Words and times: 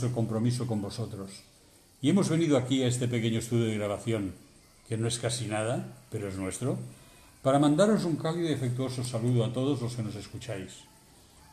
nuestro 0.00 0.16
compromiso 0.16 0.66
con 0.66 0.80
vosotros. 0.80 1.30
Y 2.00 2.08
hemos 2.08 2.30
venido 2.30 2.56
aquí 2.56 2.82
a 2.82 2.86
este 2.86 3.06
pequeño 3.06 3.38
estudio 3.38 3.66
de 3.66 3.76
grabación, 3.76 4.32
que 4.88 4.96
no 4.96 5.06
es 5.06 5.18
casi 5.18 5.46
nada, 5.46 5.94
pero 6.10 6.26
es 6.26 6.36
nuestro, 6.36 6.78
para 7.42 7.58
mandaros 7.58 8.06
un 8.06 8.16
cálido 8.16 8.48
y 8.48 8.54
afectuoso 8.54 9.04
saludo 9.04 9.44
a 9.44 9.52
todos 9.52 9.82
los 9.82 9.94
que 9.94 10.02
nos 10.02 10.14
escucháis. 10.14 10.84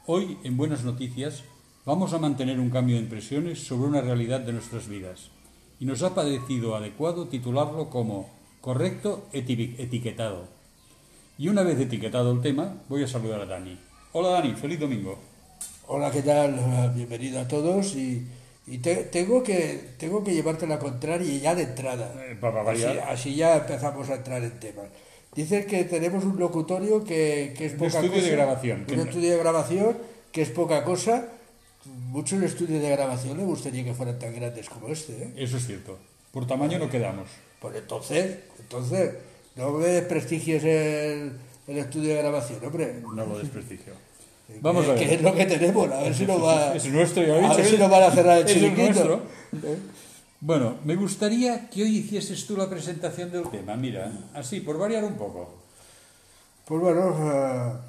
Hoy, 0.06 0.38
en 0.46 0.56
Buenas 0.56 0.86
Noticias, 0.86 1.44
vamos 1.86 2.14
a 2.14 2.20
mantener 2.20 2.58
un 2.62 2.70
cambio 2.70 2.96
de 2.96 3.02
impresiones 3.02 3.68
sobre 3.68 3.90
una 3.90 4.00
realidad 4.00 4.40
de 4.40 4.54
nuestras 4.54 4.88
vidas, 4.88 5.30
y 5.82 5.86
nos 5.86 6.02
ha 6.02 6.16
parecido 6.16 6.78
adecuado 6.78 7.28
titularlo 7.28 7.90
como 7.90 8.30
Correcto 8.62 9.28
etiquetado. 9.34 10.46
Y 11.38 11.50
una 11.50 11.64
vez 11.64 11.80
etiquetado 11.82 12.32
el 12.32 12.42
tema, 12.42 12.76
voy 12.88 13.04
a 13.04 13.08
saludar 13.08 13.42
a 13.42 13.46
Dani. 13.46 13.78
Hola 14.14 14.30
Dani, 14.30 14.54
feliz 14.54 14.80
domingo. 14.80 15.20
Hola, 15.88 16.12
¿qué 16.12 16.22
tal? 16.22 16.94
Bienvenido 16.96 17.40
a 17.40 17.48
todos 17.48 17.96
y, 17.96 18.26
tengo, 18.78 19.44
que, 19.44 19.96
tengo 19.98 20.24
que 20.24 20.34
llevarte 20.34 20.68
la 20.68 20.78
contraria 20.78 21.40
ya 21.40 21.56
de 21.56 21.64
entrada. 21.64 22.14
Eh, 22.18 23.02
así, 23.08 23.36
ya 23.36 23.58
empezamos 23.58 24.10
a 24.10 24.16
entrar 24.16 24.44
en 24.44 24.60
temas. 24.60 24.88
Dices 25.34 25.66
que 25.66 25.86
tenemos 25.86 26.26
un 26.26 26.38
locutorio 26.38 27.04
que, 27.04 27.54
es 27.58 27.74
poca 27.74 27.86
cosa. 27.86 28.00
Un 28.00 28.06
estudio 28.06 28.24
de 28.24 28.32
grabación. 28.32 28.86
Un 28.92 29.00
estudio 29.00 29.32
de 29.32 29.38
grabación 29.38 29.98
que 30.34 30.42
es 30.42 30.50
poca 30.50 30.84
cosa. 30.84 31.30
Muchos 31.86 32.42
estudios 32.44 32.82
de 32.82 32.90
grabación 32.90 33.38
le 33.38 33.44
gustaría 33.46 33.86
que 33.86 33.94
fueran 33.94 34.20
tan 34.20 34.36
grandes 34.36 34.68
como 34.68 34.90
este. 34.90 35.14
¿eh? 35.14 35.34
Eso 35.38 35.58
es 35.58 35.66
cierto. 35.66 35.98
Por 36.32 36.46
tamaño 36.46 36.78
no 36.78 36.90
quedamos. 36.90 37.30
Pues 37.62 37.78
entonces, 37.78 38.40
entonces, 38.60 39.14
no 39.56 39.72
me 39.72 39.88
desprestigies 39.88 40.64
el, 40.66 41.32
el 41.68 41.78
estudio 41.78 42.10
de 42.10 42.18
grabación, 42.18 42.60
hombre. 42.66 42.96
No 43.02 43.26
lo 43.26 43.40
desprestigio. 43.40 43.94
Vamos 44.62 44.86
a 44.86 44.94
ver. 44.94 45.00
Que 45.00 45.16
es 45.16 45.22
lo 45.22 45.36
que 45.36 45.46
tenemos, 45.46 45.92
a 45.92 46.04
ver 46.04 46.16
si 46.16 46.26
nos 46.26 46.44
va, 46.44 46.76
es 46.76 46.86
nuestro, 46.88 47.22
a 47.22 47.56
ver 47.56 47.66
si 47.66 47.78
nos 47.78 47.90
van 47.90 48.04
a 48.04 48.12
cerrar 48.12 48.38
el 48.40 48.46
chiringuito. 48.46 49.22
Bueno, 50.40 50.76
me 50.86 50.96
gustaría 50.96 51.70
que 51.70 51.84
hoy 51.84 51.98
hicieses 51.98 52.46
tú 52.46 52.56
la 52.56 52.70
presentación 52.70 53.32
del 53.32 53.50
tema, 53.50 53.76
mira, 53.76 54.12
así, 54.34 54.62
por 54.62 54.78
variar 54.78 55.04
un 55.04 55.16
poco. 55.16 55.56
Pues 56.66 56.82
bueno, 56.82 57.16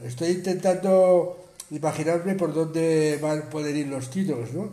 eh, 0.03 0.07
estoy 0.07 0.31
intentando 0.31 1.37
imaginarme 1.71 2.35
por 2.37 2.55
dónde 2.55 3.19
van, 3.21 3.51
pueden 3.51 3.77
ir 3.77 3.89
los 3.89 4.09
tiros, 4.09 4.53
¿no? 4.53 4.71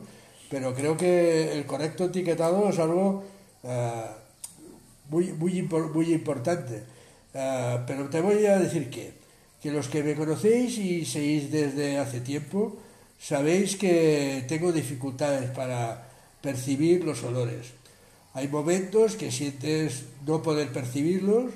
Pero 0.49 0.73
creo 0.73 0.95
que 0.95 1.53
el 1.53 1.65
correcto 1.65 2.05
etiquetado 2.05 2.69
es 2.69 2.79
algo 2.79 3.23
uh, 3.63 3.69
muy, 5.09 5.33
muy, 5.33 5.61
muy 5.93 6.13
importante. 6.13 6.83
Uh, 7.33 7.79
pero 7.85 8.07
te 8.09 8.21
voy 8.21 8.45
a 8.45 8.59
decir 8.59 8.89
que, 8.89 9.13
que 9.65 9.71
los 9.71 9.87
que 9.87 10.03
me 10.03 10.13
conocéis 10.13 10.77
y 10.77 11.05
seguís 11.05 11.49
desde 11.49 11.97
hace 11.97 12.21
tiempo, 12.21 12.77
sabéis 13.17 13.75
que 13.75 14.45
tengo 14.47 14.71
dificultades 14.71 15.49
para 15.49 16.07
percibir 16.39 17.03
los 17.03 17.23
olores. 17.23 17.73
Hay 18.35 18.47
momentos 18.47 19.15
que 19.15 19.31
sientes 19.31 20.03
no 20.23 20.43
poder 20.43 20.71
percibirlos, 20.71 21.49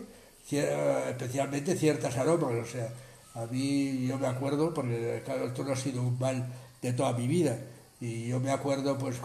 especialmente 0.50 1.76
ciertas 1.76 2.18
aromas. 2.18 2.54
O 2.54 2.66
sea, 2.66 2.92
a 3.36 3.46
mí 3.46 4.08
yo 4.08 4.18
me 4.18 4.26
acuerdo, 4.26 4.74
porque 4.74 5.22
claro, 5.24 5.46
esto 5.46 5.64
no 5.64 5.74
ha 5.74 5.76
sido 5.76 6.02
un 6.02 6.18
mal 6.18 6.48
de 6.82 6.94
toda 6.94 7.14
mi 7.14 7.28
vida, 7.28 7.60
y 8.02 8.30
yo 8.30 8.40
me 8.40 8.50
acuerdo, 8.50 8.98
pues, 8.98 9.18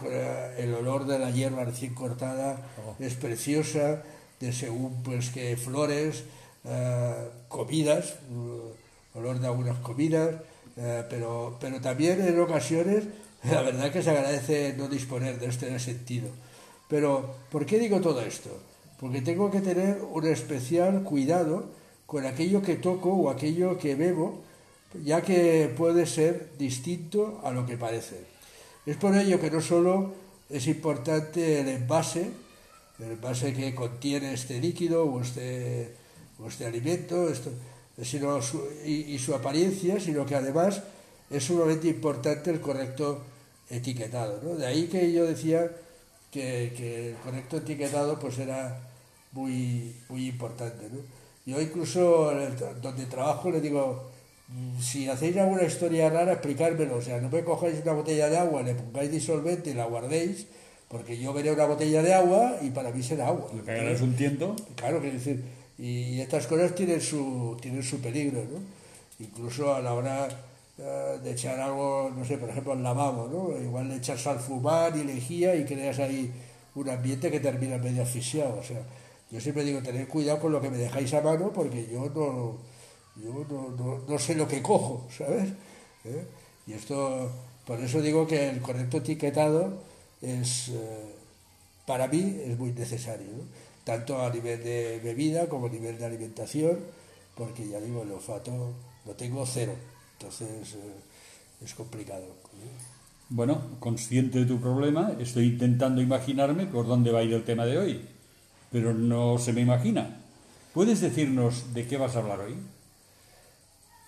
el 0.59 0.71
olor 0.75 1.07
de 1.07 1.17
la 1.17 1.31
hierba 1.31 1.65
recién 1.65 1.95
cortada 1.95 2.61
oh. 2.85 2.95
es 2.99 3.15
preciosa, 3.15 4.03
de 4.39 4.53
según, 4.53 5.01
pues, 5.01 5.31
que 5.31 5.57
flores, 5.57 6.25
uh, 6.65 7.47
comidas, 7.47 8.15
uh, 8.31 9.17
olor 9.17 9.39
de 9.39 9.47
algunas 9.47 9.77
comidas, 9.79 10.35
uh, 10.77 11.03
pero, 11.09 11.57
pero 11.59 11.79
también 11.81 12.21
en 12.21 12.39
ocasiones, 12.39 13.05
la 13.43 13.61
verdad 13.61 13.91
que 13.91 14.03
se 14.03 14.09
agradece 14.09 14.75
no 14.77 14.87
disponer 14.87 15.39
de 15.39 15.47
este 15.47 15.77
sentido. 15.79 16.29
Pero, 16.87 17.35
¿por 17.51 17.65
qué 17.65 17.79
digo 17.79 18.01
todo 18.01 18.21
esto? 18.21 18.49
Porque 18.99 19.21
tengo 19.21 19.51
que 19.51 19.61
tener 19.61 20.01
un 20.01 20.25
especial 20.27 21.03
cuidado 21.03 21.69
con 22.05 22.25
aquello 22.25 22.61
que 22.61 22.75
toco 22.75 23.09
o 23.09 23.29
aquello 23.29 23.77
que 23.77 23.95
bebo, 23.95 24.43
ya 25.03 25.21
que 25.21 25.73
puede 25.75 26.05
ser 26.05 26.51
distinto 26.57 27.41
a 27.43 27.51
lo 27.51 27.65
que 27.65 27.77
parece. 27.77 28.21
Es 28.85 28.97
por 28.97 29.15
ello 29.15 29.41
que 29.41 29.49
no 29.49 29.61
solo 29.61 30.13
es 30.49 30.67
importante 30.67 31.61
el 31.61 31.69
envase, 31.69 32.29
el 32.99 33.11
envase 33.11 33.53
que 33.53 33.73
contiene 33.73 34.33
este 34.33 34.59
líquido 34.59 35.05
o 35.05 35.21
este, 35.21 35.95
este 36.47 36.65
alimento 36.65 37.27
sino 38.01 38.39
y, 38.85 39.17
su 39.19 39.33
apariencia, 39.33 39.99
sino 39.99 40.25
que 40.25 40.35
además 40.35 40.81
es 41.29 41.43
sumamente 41.43 41.87
importante 41.87 42.49
el 42.49 42.59
correcto 42.59 43.23
etiquetado. 43.69 44.57
De 44.57 44.65
ahí 44.65 44.87
que 44.87 45.11
yo 45.11 45.25
decía 45.25 45.71
que, 46.31 47.09
el 47.09 47.15
correcto 47.23 47.57
etiquetado 47.57 48.19
pues 48.19 48.37
era 48.37 48.79
muy, 49.31 49.95
muy 50.09 50.27
importante. 50.27 50.89
Yo 51.45 51.61
incluso 51.61 52.31
donde 52.81 53.05
trabajo 53.05 53.49
le 53.49 53.61
digo, 53.61 54.09
si 54.79 55.09
hacéis 55.09 55.37
alguna 55.37 55.63
historia 55.63 56.09
rara, 56.09 56.33
explicármelo. 56.33 56.97
O 56.97 57.01
sea, 57.01 57.19
no 57.19 57.29
me 57.29 57.43
cojáis 57.43 57.81
una 57.81 57.93
botella 57.93 58.29
de 58.29 58.37
agua, 58.37 58.61
le 58.61 58.75
pongáis 58.75 59.11
disolvente 59.11 59.71
y 59.71 59.73
la 59.73 59.85
guardéis, 59.85 60.47
porque 60.87 61.17
yo 61.17 61.33
veré 61.33 61.51
una 61.51 61.65
botella 61.65 62.01
de 62.01 62.13
agua 62.13 62.57
y 62.61 62.69
para 62.69 62.91
mí 62.91 63.01
será 63.01 63.27
agua. 63.27 63.49
Lo 63.55 63.63
que 63.63 63.91
es 63.91 64.01
un 64.01 64.15
tiento. 64.15 64.55
Claro, 64.75 65.01
que 65.01 65.11
decir, 65.11 65.43
y 65.77 66.21
estas 66.21 66.47
cosas 66.47 66.73
tienen 66.73 67.01
su, 67.01 67.57
tienen 67.61 67.83
su 67.83 67.99
peligro, 67.99 68.43
¿no? 68.43 68.59
Incluso 69.19 69.73
a 69.73 69.81
la 69.81 69.93
hora 69.93 70.27
eh, 70.77 71.19
de 71.23 71.31
echar 71.31 71.59
algo, 71.59 72.11
no 72.15 72.25
sé, 72.25 72.37
por 72.37 72.49
ejemplo, 72.49 72.73
al 72.73 72.83
lavabo, 72.83 73.27
¿no? 73.27 73.61
Igual 73.61 73.89
le 73.89 73.97
echas 73.97 74.25
al 74.27 74.39
fumar 74.39 74.95
y 74.95 75.03
lejía 75.03 75.55
y 75.55 75.65
creas 75.65 75.99
ahí 75.99 76.31
un 76.75 76.89
ambiente 76.89 77.31
que 77.31 77.39
termina 77.39 77.77
medio 77.77 78.03
asfixiado. 78.03 78.59
O 78.59 78.63
sea, 78.63 78.81
yo 79.31 79.39
siempre 79.39 79.63
digo, 79.63 79.81
tened 79.81 80.07
cuidado 80.07 80.39
con 80.39 80.51
lo 80.51 80.61
que 80.61 80.69
me 80.69 80.77
dejáis 80.77 81.13
a 81.13 81.21
mano 81.21 81.51
porque 81.53 81.87
yo 81.91 82.09
no 82.13 82.75
yo 83.15 83.45
no, 84.07 84.19
sé 84.19 84.35
lo 84.35 84.47
que 84.47 84.61
cojo, 84.61 85.07
¿sabes? 85.15 85.49
¿Eh? 86.03 86.25
Y 86.67 86.73
esto, 86.73 87.31
por 87.65 87.79
eso 87.79 88.01
digo 88.01 88.27
que 88.27 88.49
el 88.49 88.61
correcto 88.61 88.97
etiquetado 88.97 89.81
es, 90.21 90.69
eh, 90.69 91.15
para 91.85 92.07
mí, 92.07 92.41
es 92.43 92.57
muy 92.57 92.71
necesario, 92.71 93.27
tanto 93.85 94.21
a 94.21 94.29
nivel 94.29 94.61
de 94.63 94.99
bebida 95.01 95.47
como 95.47 95.67
a 95.67 95.69
nivel 95.69 95.97
de 95.97 96.05
alimentación, 96.05 96.79
porque 97.35 97.69
ya 97.69 97.79
digo, 97.79 98.01
el 98.01 98.11
olfato 98.11 98.73
lo 99.05 99.13
tengo 99.13 99.45
cero, 99.45 99.73
entonces 100.13 100.73
eh, 100.73 101.63
es 101.63 101.73
complicado. 101.75 102.25
Bueno, 103.29 103.61
consciente 103.79 104.39
de 104.39 104.45
tu 104.45 104.59
problema, 104.59 105.13
estoy 105.19 105.45
intentando 105.45 106.01
imaginarme 106.01 106.65
por 106.65 106.87
dónde 106.87 107.11
va 107.11 107.19
a 107.19 107.23
ir 107.23 107.33
el 107.33 107.43
tema 107.43 107.65
de 107.65 107.77
hoy, 107.77 108.01
pero 108.71 108.93
no 108.93 109.37
se 109.37 109.53
me 109.53 109.61
imagina. 109.61 110.21
¿Puedes 110.73 110.99
decirnos 110.99 111.73
de 111.73 111.87
qué 111.87 111.97
vas 111.97 112.15
a 112.15 112.19
hablar 112.19 112.39
hoy? 112.41 112.55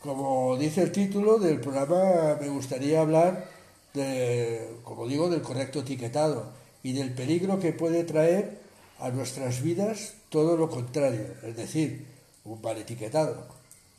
Como 0.02 0.58
dice 0.58 0.82
el 0.84 0.92
título 0.92 1.38
del 1.38 1.60
programa, 1.60 2.38
me 2.42 2.50
gustaría 2.50 3.02
hablar, 3.02 3.46
de, 3.94 4.70
como 4.84 5.08
digo, 5.08 5.30
del 5.30 5.42
correcto 5.42 5.80
etiquetado 5.80 6.52
y 6.84 6.94
del 6.94 7.14
peligro 7.14 7.60
que 7.60 7.74
puede 7.74 8.04
traer 8.04 8.67
a 9.00 9.10
nuestras 9.10 9.62
vidas 9.62 10.14
todo 10.30 10.58
lo 10.58 10.70
contrario, 10.70 11.26
es 11.44 11.56
decir, 11.56 12.06
un 12.46 12.62
mal 12.62 12.78
etiquetado. 12.78 13.48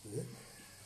¿Eh? 0.07 0.23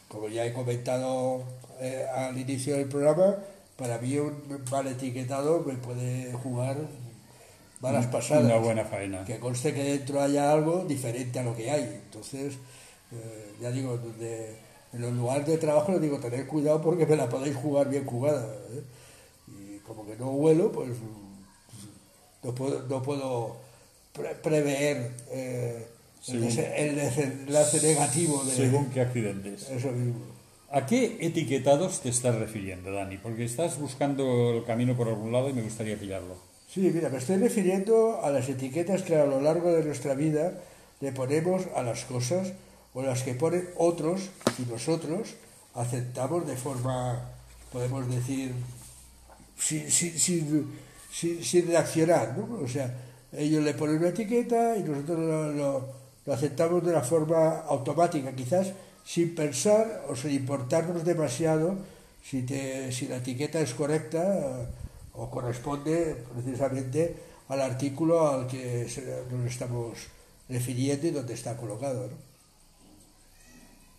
Como 0.09 0.29
ya 0.29 0.45
he 0.45 0.53
comentado 0.53 1.43
eh, 1.81 2.07
al 2.15 2.39
inicio 2.39 2.77
del 2.77 2.89
programa, 2.89 3.37
para 3.77 3.99
mí 3.99 4.19
un 4.19 4.65
mal 4.71 4.87
etiquetado 4.87 5.61
me 5.67 5.75
puede 5.75 6.33
jugar 6.35 6.77
malas 7.81 8.07
pasadas. 8.07 8.45
Una 8.45 8.59
buena 8.59 8.85
faena. 8.85 9.25
Que 9.25 9.39
conste 9.39 9.75
que 9.75 9.83
dentro 9.83 10.21
haya 10.21 10.53
algo 10.53 10.85
diferente 10.85 11.39
a 11.39 11.43
lo 11.43 11.57
que 11.57 11.71
hay. 11.71 11.83
Entonces, 12.05 12.55
eh, 13.11 13.55
ya 13.61 13.71
digo, 13.71 13.97
donde 13.97 14.57
en 14.93 15.01
los 15.01 15.13
lugares 15.13 15.47
de 15.47 15.59
trabajo 15.59 15.93
les 15.93 16.03
digo, 16.03 16.19
tened 16.19 16.47
cuidado 16.47 16.81
porque 16.81 17.07
me 17.07 17.17
la 17.17 17.29
podéis 17.29 17.57
jugar 17.57 17.89
bien 17.89 18.05
jugada. 18.05 18.47
¿eh? 18.71 18.83
Y 19.49 19.79
como 19.79 20.07
que 20.07 20.17
no 20.17 20.31
huelo, 20.31 20.71
pues 20.71 20.91
no 22.43 22.55
puedo, 22.55 22.83
no 22.89 23.03
puedo 23.03 23.57
prever 24.13 25.13
eh, 25.31 25.87
el, 26.29 26.97
desenlace 26.97 27.81
negativo. 27.83 28.45
De, 28.45 28.53
según 28.53 28.91
qué 28.91 29.01
accidentes. 29.01 29.69
Eso 29.71 29.93
mismo. 29.93 30.33
¿A 30.71 30.87
qué 30.87 31.19
etiquetados 31.21 32.01
te 32.01 32.09
estás 32.09 32.35
refiriendo, 32.37 32.93
Dani? 32.93 33.19
Porque 33.19 33.45
estás 33.45 33.79
buscando 33.79 34.53
el 34.53 34.65
camino 34.65 34.97
por 34.97 35.09
algún 35.09 35.31
lado 35.31 35.51
y 35.51 35.53
me 35.53 35.63
gustaría 35.63 35.99
pillarlo. 35.99 36.35
Sí, 36.73 36.81
mira, 36.95 37.11
me 37.11 37.19
estoy 37.19 37.37
refiriendo 37.37 38.23
a 38.23 38.31
las 38.31 38.49
etiquetas 38.49 39.03
que 39.03 39.17
a 39.17 39.27
lo 39.27 39.43
largo 39.43 39.71
de 39.73 39.85
nuestra 39.85 40.15
vida 40.15 40.55
le 41.01 41.13
ponemos 41.13 41.67
a 41.77 41.83
las 41.83 42.07
cosas 42.07 42.53
o 42.95 43.03
las 43.03 43.23
que 43.23 43.35
ponen 43.35 43.69
otros 43.77 44.31
y 44.59 44.71
nosotros 44.71 45.35
aceptamos 45.75 46.47
de 46.47 46.57
forma, 46.57 47.21
podemos 47.71 48.09
decir, 48.09 48.53
sin, 49.59 49.91
sin, 49.91 51.67
reaccionar, 51.69 52.37
¿no? 52.39 52.61
O 52.63 52.69
sea, 52.69 52.95
ellos 53.33 53.65
le 53.65 53.75
ponen 53.75 53.99
una 53.99 54.09
etiqueta 54.09 54.77
y 54.77 54.83
nosotros 54.83 55.55
lo, 55.55 55.89
aceptamos 56.33 56.85
de 56.85 56.91
una 56.91 57.01
forma 57.01 57.61
automática, 57.61 58.33
quizás 58.33 58.73
sin 59.05 59.35
pensar 59.35 60.05
o 60.09 60.15
sin 60.15 60.33
importarnos 60.33 61.05
demasiado 61.05 61.77
si, 62.23 62.43
te, 62.43 62.93
si 62.93 63.09
la 63.09 63.17
etiqueta 63.17 63.61
es 63.61 63.75
correcta 63.75 64.23
eh, 64.23 64.67
o 65.15 65.31
corresponde 65.31 66.17
precisamente 66.35 67.17
al 67.49 67.61
artículo 67.61 68.29
al 68.29 68.47
que 68.47 68.87
nos 69.31 69.47
estamos 69.47 69.99
refiriendo 70.49 71.07
y 71.07 71.11
donde 71.11 71.35
está 71.35 71.57
colocado. 71.57 72.07
¿no? 72.07 72.17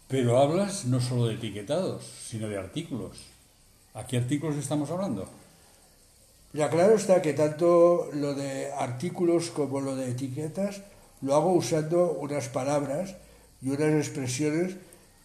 Pero 0.08 0.38
hablas 0.38 0.86
no 0.86 1.02
solo 1.02 1.28
de 1.28 1.36
etiquetados, 1.36 2.06
sino 2.06 2.48
de 2.48 2.58
artículos. 2.58 3.18
¿A 3.94 4.08
qué 4.08 4.18
artículos 4.18 4.56
estamos 4.58 4.90
hablando? 4.90 5.28
Ya 6.54 6.70
claro 6.70 6.94
está 6.94 7.22
que 7.22 7.34
tanto 7.34 8.10
lo 8.14 8.36
de 8.36 8.72
artículos 8.74 9.50
como 9.50 9.82
lo 9.82 9.96
de 9.96 10.12
etiquetas 10.12 10.82
lo 11.22 11.34
hago 11.34 11.52
usando 11.54 12.14
unas 12.14 12.48
palabras 12.50 13.16
y 13.62 13.70
unas 13.70 13.94
expresiones 13.94 14.76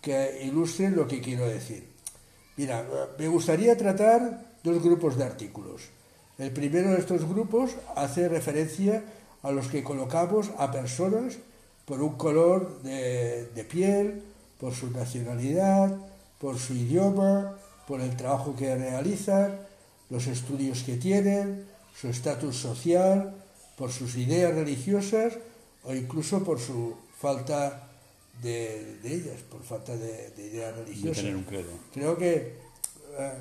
que 0.00 0.40
ilustren 0.44 0.96
lo 0.96 1.06
que 1.06 1.20
quiero 1.20 1.46
decir. 1.46 1.86
Mira, 2.56 2.86
me 3.18 3.28
gustaría 3.28 3.76
tratar 3.76 4.40
dos 4.64 4.82
grupos 4.82 5.18
de 5.18 5.24
artículos. 5.24 5.82
El 6.38 6.50
primero 6.52 6.92
de 6.92 6.98
estos 6.98 7.28
grupos 7.28 7.72
hace 7.94 8.28
referencia 8.28 9.02
a 9.42 9.50
los 9.50 9.68
que 9.68 9.84
colocamos 9.84 10.50
a 10.56 10.72
personas 10.72 11.36
por 11.84 12.00
un 12.00 12.16
color 12.16 12.80
de, 12.82 13.50
de 13.54 13.64
piel, 13.64 14.22
por 14.58 14.72
su 14.72 14.90
nacionalidad, 14.90 15.94
por 16.38 16.58
su 16.58 16.72
idioma, 16.74 17.54
por 17.86 18.00
el 18.00 18.16
trabajo 18.16 18.54
que 18.56 18.74
realizan, 18.74 19.67
los 20.10 20.26
estudios 20.26 20.82
que 20.82 20.96
tienen, 20.96 21.66
su 21.94 22.08
estatus 22.08 22.56
social, 22.56 23.34
por 23.76 23.92
sus 23.92 24.16
ideas 24.16 24.54
religiosas 24.54 25.34
o 25.84 25.94
incluso 25.94 26.42
por 26.42 26.60
su 26.60 26.96
falta 27.18 27.88
de, 28.42 28.98
ellas, 29.04 29.40
por 29.50 29.62
falta 29.62 29.96
de, 29.96 30.32
ideas 30.38 30.76
religiosas. 30.76 31.18
tener 31.18 31.36
un 31.36 31.44
credo. 31.44 31.70
Creo 31.92 32.16
que 32.16 32.54
eh, 33.18 33.32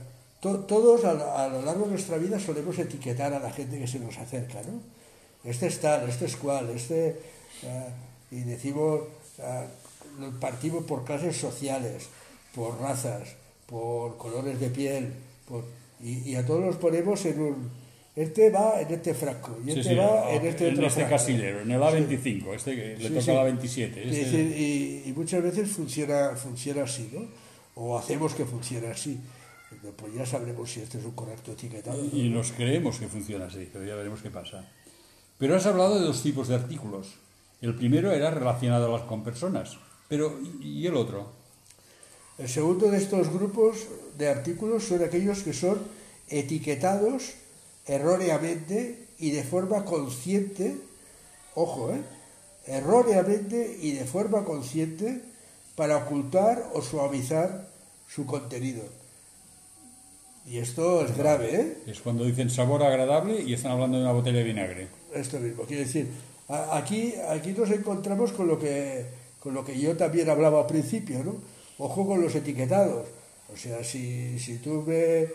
todos 0.42 1.06
a, 1.06 1.48
lo 1.48 1.62
largo 1.62 1.86
de 1.86 1.92
nuestra 1.92 2.18
vida 2.18 2.40
solemos 2.40 2.78
etiquetar 2.80 3.34
a 3.34 3.40
la 3.40 3.52
gente 3.52 3.80
que 3.80 3.88
se 3.88 4.00
nos 4.00 4.18
acerca, 4.18 4.62
¿no? 4.64 4.80
Este 5.44 5.68
es 5.68 5.80
tal, 5.80 6.08
este 6.10 6.26
es 6.26 6.36
cual, 6.36 6.70
este... 6.70 7.20
Eh, 7.64 7.90
y 8.30 8.42
decimos, 8.42 9.02
eh, 9.40 9.68
partimos 10.40 10.84
por 10.84 11.06
clases 11.06 11.38
sociales, 11.38 12.08
por 12.54 12.80
razas, 12.80 13.30
por 13.66 14.18
colores 14.18 14.60
de 14.60 14.70
piel, 14.70 15.14
y, 16.02 16.36
a 16.36 16.46
todos 16.46 16.64
los 16.64 16.76
ponemos 16.78 17.26
en 17.26 17.42
un... 17.42 17.70
Este 18.16 18.50
va 18.50 18.82
en 18.82 18.92
este 18.92 19.14
frasco 19.14 19.60
y 19.64 19.72
este 19.72 19.96
va 19.96 20.32
en 20.32 20.44
este 20.44 20.70
en 20.70 20.84
este 20.84 21.06
casillero, 21.06 21.62
en 21.62 21.70
el 21.70 21.80
A25, 21.80 22.56
este 22.56 22.76
que 22.76 22.98
le 22.98 23.10
toca 23.12 23.32
el 23.32 23.60
A27. 23.60 23.96
Este... 23.96 24.40
Y, 25.06 25.14
muchas 25.16 25.44
veces 25.44 25.70
funciona, 25.70 26.36
funciona 26.36 26.84
así, 26.84 27.10
¿no? 27.14 27.28
O 27.76 27.98
hacemos 27.98 28.34
que 28.34 28.46
funcione 28.46 28.88
así. 28.88 29.20
Pues 29.96 30.14
ya 30.16 30.26
sabremos 30.26 30.72
si 30.72 30.80
este 30.80 30.98
es 30.98 31.06
un 31.06 31.12
correcto 31.12 31.52
etiquetado. 31.52 32.04
Y 32.12 32.30
nos 32.30 32.54
creemos 32.54 32.98
que 32.98 33.08
funciona 33.08 33.46
así, 33.46 33.70
pero 33.72 33.86
ya 33.86 33.96
veremos 33.96 34.22
qué 34.22 34.32
pasa. 34.32 34.68
Pero 35.38 35.56
has 35.56 35.66
hablado 35.68 36.00
de 36.00 36.06
dos 36.06 36.24
tipos 36.24 36.48
de 36.48 36.56
artículos. 36.56 37.16
El 37.62 37.76
primero 37.76 38.12
era 38.12 38.32
relacionado 38.32 39.06
con 39.08 39.24
personas, 39.24 39.78
pero 40.08 40.40
¿y 40.62 40.86
el 40.88 40.96
otro? 40.96 41.37
El 42.38 42.48
segundo 42.48 42.92
de 42.92 42.98
estos 42.98 43.34
grupos 43.34 43.88
de 44.18 44.30
artículos 44.30 44.84
son 44.84 45.04
aquellos 45.04 45.42
que 45.42 45.54
son 45.54 45.80
etiquetados 46.30 47.34
erróneamente 47.86 49.08
y 49.18 49.32
de 49.32 49.44
forma 49.44 49.86
consciente, 49.86 50.78
ojo, 51.56 51.92
¿eh? 51.92 52.02
erróneamente 52.68 53.78
y 53.82 53.94
de 53.94 54.06
forma 54.06 54.44
consciente 54.44 55.22
para 55.76 55.98
ocultar 55.98 56.70
o 56.74 56.82
suavizar 56.82 57.70
su 58.08 58.26
contenido. 58.26 58.84
Y 60.46 60.60
esto 60.60 61.04
es 61.04 61.18
grave, 61.18 61.56
¿eh? 61.56 61.78
Es 61.88 62.02
cuando 62.02 62.24
dicen 62.24 62.50
sabor 62.50 62.84
agradable 62.84 63.42
y 63.42 63.54
están 63.54 63.72
hablando 63.72 63.98
de 63.98 64.04
una 64.04 64.14
botella 64.14 64.38
de 64.38 64.44
vinagre. 64.44 64.88
Esto 65.14 65.40
mismo, 65.40 65.64
quiere 65.64 65.86
decir, 65.86 66.08
aquí, 66.48 67.14
aquí 67.30 67.52
nos 67.52 67.72
encontramos 67.72 68.32
con 68.32 68.48
lo 68.48 68.60
que 68.60 69.06
con 69.40 69.54
lo 69.54 69.64
que 69.64 69.80
yo 69.80 69.96
también 69.96 70.30
hablaba 70.30 70.62
al 70.62 70.68
principio, 70.68 71.24
¿no? 71.24 71.36
Ojo 71.78 72.08
con 72.08 72.22
los 72.22 72.34
etiquetados. 72.36 73.08
O 73.54 73.58
sea, 73.58 73.84
si, 73.84 74.38
si 74.40 74.58
tú 74.58 74.84
me, 74.86 75.28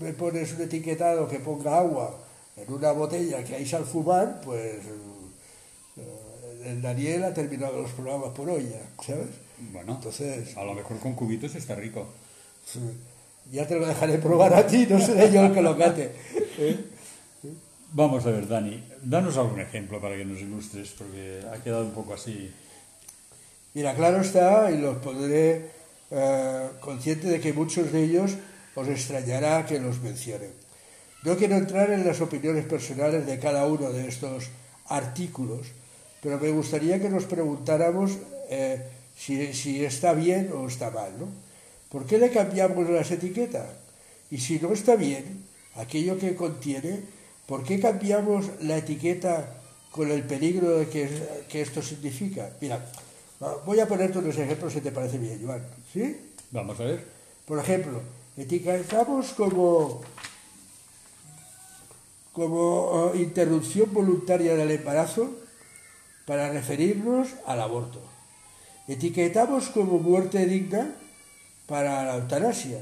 me 0.00 0.12
pones 0.12 0.52
un 0.52 0.62
etiquetado 0.62 1.28
que 1.28 1.38
ponga 1.38 1.78
agua 1.78 2.18
en 2.56 2.72
una 2.72 2.92
botella 2.92 3.42
que 3.44 3.54
hay 3.54 3.66
sal 3.66 3.84
fumar, 3.84 4.40
pues 4.44 4.80
eh, 5.96 6.66
el 6.66 6.82
Daniel 6.82 7.24
ha 7.24 7.34
terminado 7.34 7.80
los 7.80 7.92
programas 7.92 8.30
por 8.30 8.50
hoy 8.50 8.68
ya, 8.70 9.04
¿sabes? 9.04 9.28
Bueno, 9.72 9.94
entonces 9.94 10.56
a 10.56 10.64
lo 10.64 10.74
mejor 10.74 10.98
con 10.98 11.14
cubitos 11.14 11.54
está 11.54 11.74
rico. 11.74 12.06
Ya 13.50 13.66
te 13.66 13.78
lo 13.78 13.86
dejaré 13.86 14.18
probar 14.18 14.54
a 14.54 14.66
ti, 14.66 14.86
no 14.88 15.00
seré 15.00 15.32
yo 15.32 15.44
el 15.46 15.54
que 15.54 15.62
lo 15.62 15.76
cate. 15.76 16.12
¿eh? 16.58 16.76
Vamos 17.92 18.24
a 18.26 18.30
ver, 18.30 18.46
Dani, 18.46 18.84
danos 19.02 19.36
algún 19.36 19.60
ejemplo 19.60 20.00
para 20.00 20.16
que 20.16 20.24
nos 20.24 20.38
ilustres, 20.40 20.90
porque 20.96 21.40
ha 21.52 21.62
quedado 21.62 21.84
un 21.84 21.92
poco 21.92 22.14
así. 22.14 22.52
Mira, 23.72 23.94
claro 23.94 24.20
está, 24.20 24.70
y 24.72 24.78
los 24.78 24.96
pondré 24.98 25.70
eh, 26.10 26.68
consciente 26.80 27.28
de 27.28 27.40
que 27.40 27.52
muchos 27.52 27.92
de 27.92 28.02
ellos 28.02 28.32
os 28.74 28.88
extrañará 28.88 29.64
que 29.64 29.78
los 29.78 30.00
mencione. 30.00 30.50
No 31.22 31.36
quiero 31.36 31.56
entrar 31.56 31.90
en 31.90 32.04
las 32.04 32.20
opiniones 32.20 32.64
personales 32.64 33.26
de 33.26 33.38
cada 33.38 33.66
uno 33.66 33.90
de 33.92 34.08
estos 34.08 34.48
artículos, 34.86 35.68
pero 36.20 36.40
me 36.40 36.50
gustaría 36.50 37.00
que 37.00 37.08
nos 37.08 37.24
preguntáramos 37.26 38.18
eh, 38.48 38.82
si, 39.16 39.84
está 39.84 40.14
bien 40.14 40.50
o 40.52 40.66
está 40.66 40.90
mal. 40.90 41.12
¿no? 41.18 41.28
¿Por 41.90 42.06
qué 42.06 42.18
le 42.18 42.30
cambiamos 42.30 42.90
las 42.90 43.10
etiquetas? 43.12 43.68
Y 44.32 44.38
si 44.38 44.58
no 44.58 44.72
está 44.72 44.96
bien, 44.96 45.44
aquello 45.76 46.18
que 46.18 46.34
contiene, 46.34 47.02
¿por 47.46 47.62
qué 47.62 47.78
cambiamos 47.78 48.46
la 48.62 48.78
etiqueta 48.78 49.60
con 49.92 50.10
el 50.10 50.24
peligro 50.24 50.88
que, 50.90 51.08
que 51.48 51.60
esto 51.60 51.82
significa? 51.82 52.50
Mira, 52.60 52.84
Voy 53.64 53.80
a 53.80 53.88
ponerte 53.88 54.18
unos 54.18 54.36
ejemplos 54.36 54.74
si 54.74 54.82
te 54.82 54.92
parece 54.92 55.16
bien, 55.16 55.40
Joan. 55.42 55.64
¿Sí? 55.90 56.34
Vamos 56.50 56.78
a 56.78 56.84
ver. 56.84 57.06
Por 57.46 57.58
ejemplo, 57.58 58.02
etiquetamos 58.36 59.32
como, 59.32 60.02
como 62.34 63.12
eh, 63.14 63.22
interrupción 63.22 63.94
voluntaria 63.94 64.54
del 64.54 64.70
embarazo 64.72 65.30
para 66.26 66.50
referirnos 66.50 67.28
al 67.46 67.62
aborto. 67.62 68.02
Etiquetamos 68.86 69.70
como 69.70 69.98
muerte 69.98 70.44
digna 70.44 70.94
para 71.66 72.04
la 72.04 72.16
eutanasia. 72.16 72.80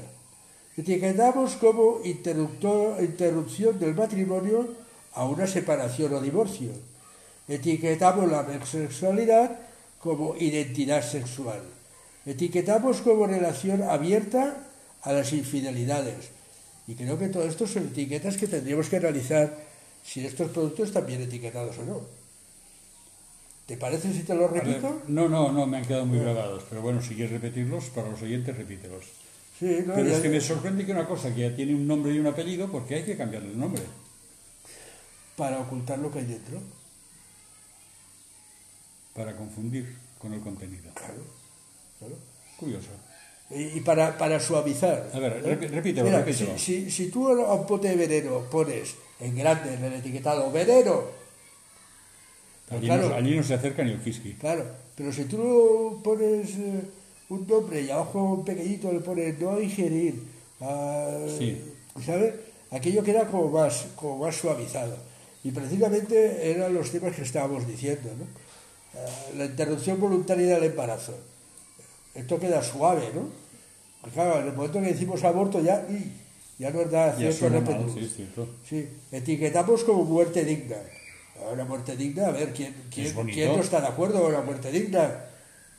Etiquetamos 0.75 1.55
como 1.55 2.01
interrupción 2.03 3.79
del 3.79 3.95
matrimonio 3.95 4.75
a 5.13 5.23
una 5.23 5.47
separación 5.47 6.13
o 6.15 6.21
divorcio. 6.21 6.71
Etiquetamos 7.47 8.29
la 8.29 8.41
homosexualidad 8.41 9.68
como 9.99 10.35
identidad 10.37 11.03
sexual. 11.03 11.61
Etiquetamos 12.25 13.01
como 13.01 13.27
relación 13.27 13.83
abierta 13.83 14.65
a 15.03 15.13
las 15.13 15.33
infidelidades. 15.33 16.31
Y 16.87 16.95
creo 16.95 17.19
que 17.19 17.29
todo 17.29 17.43
esto 17.43 17.67
son 17.67 17.83
etiquetas 17.83 18.37
que 18.37 18.47
tendríamos 18.47 18.89
que 18.89 18.99
realizar 18.99 19.55
si 20.03 20.25
estos 20.25 20.49
productos 20.51 20.89
están 20.89 21.05
bien 21.05 21.21
etiquetados 21.21 21.77
o 21.79 21.85
no. 21.85 22.01
¿Te 23.67 23.77
parece 23.77 24.11
si 24.11 24.23
te 24.23 24.33
lo 24.33 24.47
repito? 24.47 25.03
no, 25.07 25.29
no, 25.29 25.51
no, 25.51 25.67
me 25.67 25.77
han 25.77 25.85
quedado 25.85 26.05
muy 26.05 26.19
grabados. 26.19 26.63
Pero 26.69 26.81
bueno, 26.81 27.01
si 27.01 27.13
quieres 27.13 27.33
repetirlos, 27.33 27.85
para 27.91 28.09
los 28.09 28.21
oyentes, 28.21 28.57
repítelos. 28.57 29.05
Sí, 29.59 29.83
pero 29.85 30.07
es 30.09 30.19
que 30.21 30.29
me 30.29 30.41
sorprende 30.41 30.85
que 30.85 30.91
una 30.93 31.05
cosa 31.05 31.35
que 31.35 31.41
ya 31.41 31.55
tiene 31.55 31.75
un 31.75 31.85
nombre 31.85 32.13
y 32.13 32.19
un 32.19 32.25
apellido, 32.25 32.71
porque 32.71 32.95
hay 32.95 33.03
que 33.03 33.17
cambiarle 33.17 33.49
el 33.51 33.59
nombre. 33.59 33.83
Para 35.35 35.59
ocultar 35.59 35.99
lo 35.99 36.11
que 36.11 36.19
hay 36.19 36.25
dentro 36.25 36.59
para 39.13 39.35
confundir 39.35 39.97
con 40.17 40.33
el 40.33 40.41
contenido. 40.41 40.91
Claro, 40.93 41.23
claro. 41.97 42.15
Curioso. 42.57 42.89
Y, 43.51 43.79
para, 43.79 44.15
para, 44.15 44.39
suavizar. 44.39 45.09
A 45.11 45.19
ver, 45.19 45.41
¿eh? 45.43 45.55
repítelo, 45.55 46.05
Mira, 46.05 46.25
Si, 46.57 46.91
si, 46.91 47.09
tú 47.09 47.27
a 47.29 47.55
un 47.55 47.65
pote 47.65 47.89
de 47.89 47.95
veneno 47.95 48.41
pones 48.51 48.93
en 49.19 49.35
grande 49.35 49.73
en 49.73 49.83
el 49.85 49.93
etiquetado 49.93 50.51
veneno. 50.51 51.01
Allí, 52.69 52.85
claro, 52.85 53.09
no, 53.09 53.15
allí 53.15 53.35
no 53.35 53.43
se 53.43 53.55
acerca 53.55 53.83
ni 53.83 53.91
el 53.91 53.99
whisky. 54.05 54.33
Claro, 54.33 54.65
pero 54.95 55.11
si 55.11 55.25
tú 55.25 55.99
pones 56.03 56.51
eh, 56.57 56.81
un 57.29 57.47
nombre 57.47 57.81
y 57.81 57.89
abajo 57.89 58.21
un 58.21 58.45
pequeñito 58.45 58.91
le 58.93 58.99
pones 58.99 59.39
no 59.39 59.59
ingerir, 59.59 60.21
uh, 60.59 61.27
sí. 61.27 61.59
¿sabes? 62.05 62.35
Aquello 62.69 63.03
queda 63.03 63.25
como 63.25 63.49
más, 63.49 63.87
como 63.95 64.25
más 64.25 64.35
suavizado. 64.35 64.95
Y 65.43 65.49
precisamente 65.49 66.51
eran 66.51 66.71
los 66.73 66.91
temas 66.91 67.15
que 67.15 67.23
estábamos 67.23 67.67
diciendo, 67.67 68.09
¿no? 68.19 68.25
Eh, 68.93 69.35
la 69.37 69.45
interrupción 69.45 69.99
voluntaria 69.99 70.55
del 70.55 70.63
embarazo. 70.63 71.13
Esto 72.15 72.39
queda 72.39 72.61
suave, 72.63 73.09
¿no? 73.13 73.29
Porque 74.01 74.15
claro, 74.15 74.39
en 74.39 74.47
el 74.47 74.53
momento 74.53 74.79
que 74.79 74.87
decimos 74.87 75.23
aborto 75.23 75.61
ya, 75.61 75.85
ya 76.57 76.71
nos 76.71 76.89
da 76.89 77.13
cierto 77.13 77.49
repetido. 77.49 78.47
sí, 78.67 78.87
etiquetamos 79.11 79.83
como 79.83 80.03
muerte 80.03 80.43
digna. 80.43 80.77
Una 81.53 81.63
muerte 81.63 81.95
digna, 81.95 82.27
a 82.27 82.31
ver, 82.31 82.51
¿quién, 82.53 82.73
quién, 82.93 83.13
¿quién 83.27 83.55
no 83.55 83.61
está 83.61 83.79
de 83.79 83.87
acuerdo 83.87 84.21
con 84.21 84.33
la 84.33 84.41
muerte 84.41 84.71
digna? 84.71 85.25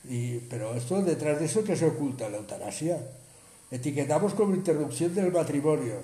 Y, 0.08 0.38
pero 0.48 0.74
esto 0.74 1.02
detrás 1.02 1.38
de 1.38 1.46
eso 1.46 1.62
que 1.62 1.76
se 1.76 1.86
oculta 1.86 2.30
la 2.30 2.38
eutanasia. 2.38 2.98
etiquetamos 3.70 4.34
como 4.34 4.54
interrupción 4.54 5.14
del 5.14 5.32
matrimonio. 5.32 5.96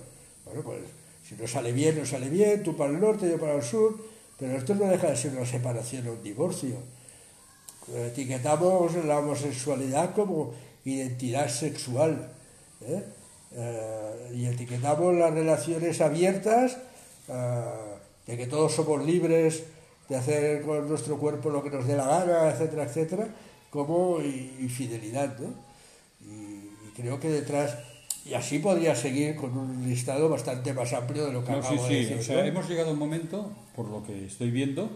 Bueno, 0.44 0.62
pues 0.62 0.80
si 1.26 1.34
no 1.36 1.46
sale 1.46 1.72
bien, 1.72 1.98
no 1.98 2.04
sale 2.04 2.28
bien, 2.28 2.62
tú 2.62 2.76
para 2.76 2.90
el 2.90 3.00
norte, 3.00 3.28
yo 3.28 3.38
para 3.38 3.54
el 3.54 3.62
sur, 3.62 3.96
pero 4.38 4.56
esto 4.56 4.75
no 4.75 4.86
deja 4.86 5.08
de 5.08 5.16
ser 5.16 5.32
una 5.32 5.46
separación 5.46 6.06
o 6.08 6.12
un 6.12 6.22
divorcio. 6.22 6.76
Etiquetamos 7.95 8.95
la 9.05 9.19
homosexualidad 9.19 10.14
como 10.14 10.52
identidad 10.85 11.49
sexual 11.49 12.28
¿eh? 12.83 13.02
Eh, 13.52 14.33
y 14.35 14.47
etiquetamos 14.47 15.14
las 15.14 15.33
relaciones 15.33 16.00
abiertas 16.00 16.78
eh, 17.28 17.62
de 18.26 18.37
que 18.37 18.47
todos 18.47 18.73
somos 18.73 19.05
libres 19.05 19.64
de 20.09 20.16
hacer 20.16 20.62
con 20.62 20.88
nuestro 20.88 21.16
cuerpo 21.16 21.50
lo 21.50 21.62
que 21.62 21.71
nos 21.71 21.87
dé 21.87 21.97
la 21.97 22.07
gana, 22.07 22.50
etcétera, 22.50 22.85
etcétera, 22.85 23.28
como 23.71 24.21
infidelidad. 24.21 25.38
¿no? 25.38 25.55
Y, 26.21 26.71
creo 26.95 27.21
que 27.21 27.28
detrás, 27.28 27.76
y 28.25 28.35
así 28.35 28.59
podría 28.59 28.95
seguir 28.95 29.37
con 29.37 29.57
un 29.57 29.88
listado 29.88 30.28
bastante 30.28 30.73
más 30.73 30.93
amplio 30.93 31.26
de 31.26 31.33
lo 31.33 31.45
que 31.45 31.52
no, 31.52 31.62
sí, 31.62 31.76
sí. 31.87 32.14
O 32.14 32.23
sea, 32.23 32.47
hemos 32.47 32.69
llegado 32.69 32.90
a 32.90 32.93
un 32.93 32.99
momento, 32.99 33.52
por 33.75 33.88
lo 33.88 34.02
que 34.02 34.26
estoy 34.26 34.50
viendo, 34.50 34.90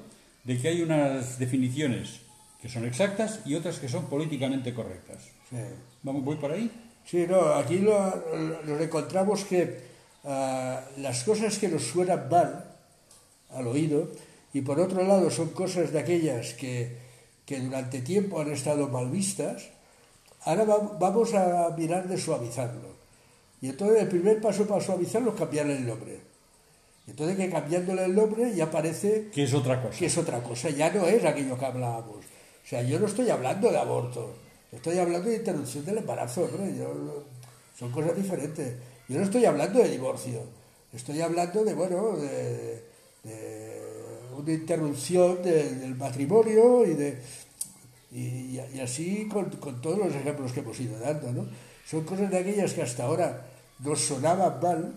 de 0.45 0.59
que 0.59 0.69
hay 0.69 0.83
unas 0.83 1.39
definiciones 1.39 2.21
que 2.61 2.69
son 2.69 2.85
exactas 2.85 3.41
y 3.47 3.55
otras 3.55 3.79
que 3.79 3.89
son 3.89 4.07
políticamente 4.07 4.75
correctas. 4.75 5.29
¿Vamos, 6.03 6.25
¿Voy 6.25 6.37
por 6.37 6.53
ahí? 6.53 6.71
Sí, 7.05 7.27
no, 7.29 7.55
aquí 7.55 7.79
lo, 7.79 8.81
encontramos 8.81 9.45
que 9.45 9.81
ah, 10.25 10.81
las 10.99 11.25
cosas 11.25 11.59
que 11.59 11.69
nos 11.69 11.83
suenan 11.85 12.29
mal 12.29 12.77
al 13.51 13.67
oído 13.67 14.09
y 14.53 14.61
por 14.61 14.79
otro 14.79 15.03
lado 15.03 15.31
son 15.31 15.51
cosas 15.51 15.93
de 15.93 15.99
aquellas 15.99 16.55
que, 16.55 16.97
que 17.47 17.61
durante 17.61 18.01
tiempo 18.01 18.41
han 18.41 18.53
estado 18.53 18.89
mal 18.89 19.11
vistas, 19.11 19.71
ahora 20.45 20.65
vamos 20.65 21.35
a 21.35 21.75
mirar 21.77 22.07
de 22.09 22.19
suavizarlo. 22.19 23.01
Y 23.63 23.69
entonces 23.69 24.03
el 24.03 24.09
primer 24.09 24.41
paso 24.41 24.67
para 24.67 24.81
suavizarlo 24.81 25.31
es 25.31 25.37
cambiarle 25.37 25.77
el 25.77 25.87
nombre. 25.87 26.21
Entonces 27.07 27.37
que 27.37 27.51
cambiándole 27.51 28.05
el 28.05 28.15
nombre 28.15 28.55
ya 28.55 28.71
parece... 28.71 29.31
Que 29.33 29.45
es 29.45 29.55
otra 29.55 29.83
cosa. 29.83 29.99
Que 29.99 30.07
es 30.07 30.17
otra 30.17 30.43
cosa, 30.43 30.71
ya 30.71 30.93
no 30.93 31.07
es 31.07 31.25
aquello 31.25 31.59
que 31.59 31.67
hablábamos. 31.67 32.25
O 32.71 32.73
sea, 32.73 32.83
yo 32.83 33.01
no 33.01 33.07
estoy 33.07 33.29
hablando 33.29 33.69
de 33.69 33.79
aborto, 33.79 34.33
estoy 34.71 34.97
hablando 34.97 35.29
de 35.29 35.39
interrupción 35.39 35.85
del 35.85 35.99
embarazo, 35.99 36.45
hombre. 36.45 36.73
son 37.77 37.91
cosas 37.91 38.15
diferentes. 38.15 38.77
Yo 39.09 39.19
no 39.19 39.25
estoy 39.25 39.45
hablando 39.45 39.81
de 39.81 39.89
divorcio, 39.89 40.41
estoy 40.93 41.21
hablando 41.21 41.65
de, 41.65 41.75
bueno, 41.75 42.17
de 42.17 42.85
una 44.39 44.53
interrupción 44.53 45.43
del 45.43 45.97
matrimonio 45.97 46.87
y 46.87 46.95
de 46.95 47.19
y, 48.13 48.61
así 48.81 49.27
con, 49.27 49.51
todos 49.81 49.99
los 49.99 50.15
ejemplos 50.15 50.53
que 50.53 50.61
hemos 50.61 50.79
ido 50.79 50.97
dando, 51.01 51.33
¿no? 51.33 51.49
Son 51.85 52.05
cosas 52.05 52.31
de 52.31 52.39
aquellas 52.39 52.73
que 52.73 52.83
hasta 52.83 53.03
ahora 53.03 53.49
nos 53.81 53.99
sonaban 54.01 54.61
mal 54.63 54.95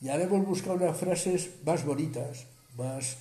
y 0.00 0.08
ahora 0.08 0.24
hemos 0.24 0.46
buscado 0.46 0.76
unas 0.76 0.96
frases 0.96 1.50
más 1.66 1.84
bonitas, 1.84 2.46
más, 2.78 3.18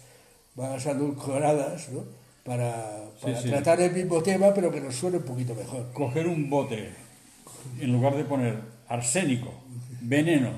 más 0.55 0.87
adulcoradas, 0.87 1.89
¿no? 1.89 2.22
Para, 2.43 3.09
tratar 3.45 3.79
el 3.79 3.93
mismo 3.93 4.21
tema, 4.21 4.53
pero 4.53 4.69
que 4.69 4.81
nos 4.81 4.95
suene 4.95 5.17
un 5.17 5.23
poquito 5.23 5.55
mejor. 5.55 5.91
Coger 5.93 6.27
un 6.27 6.49
bote, 6.49 6.89
en 7.79 7.91
lugar 7.93 8.17
de 8.17 8.25
poner 8.25 8.57
arsénico, 8.89 9.53
veneno, 10.01 10.51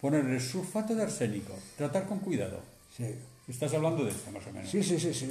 ponerle 0.00 0.38
sulfato 0.38 0.94
de 0.94 1.02
arsénico, 1.02 1.52
tratar 1.76 2.06
con 2.06 2.20
cuidado. 2.20 2.60
Sí. 2.96 3.06
Estás 3.48 3.74
hablando 3.74 4.04
de 4.04 4.10
esto, 4.10 4.30
más 4.30 4.46
o 4.46 4.52
menos. 4.52 4.70
Sí, 4.70 4.82
sí, 4.82 4.98
sí, 4.98 5.12
sí. 5.12 5.30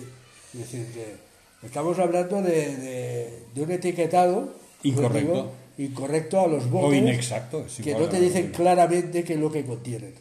Es 0.54 0.60
decir, 0.60 0.88
que 0.94 1.66
estamos 1.66 1.98
hablando 1.98 2.42
de, 2.42 3.46
de, 3.56 3.62
un 3.62 3.72
etiquetado 3.72 4.54
incorrecto. 4.84 5.52
incorrecto 5.78 6.42
a 6.42 6.48
los 6.48 6.70
votos. 6.70 6.92
O 6.92 6.94
inexacto. 6.94 7.66
Que 7.82 7.94
no 7.94 8.08
te 8.08 8.20
dicen 8.20 8.52
claramente 8.52 9.24
qué 9.24 9.34
es 9.34 9.40
lo 9.40 9.52
que 9.52 9.66
contienen. 9.66 10.14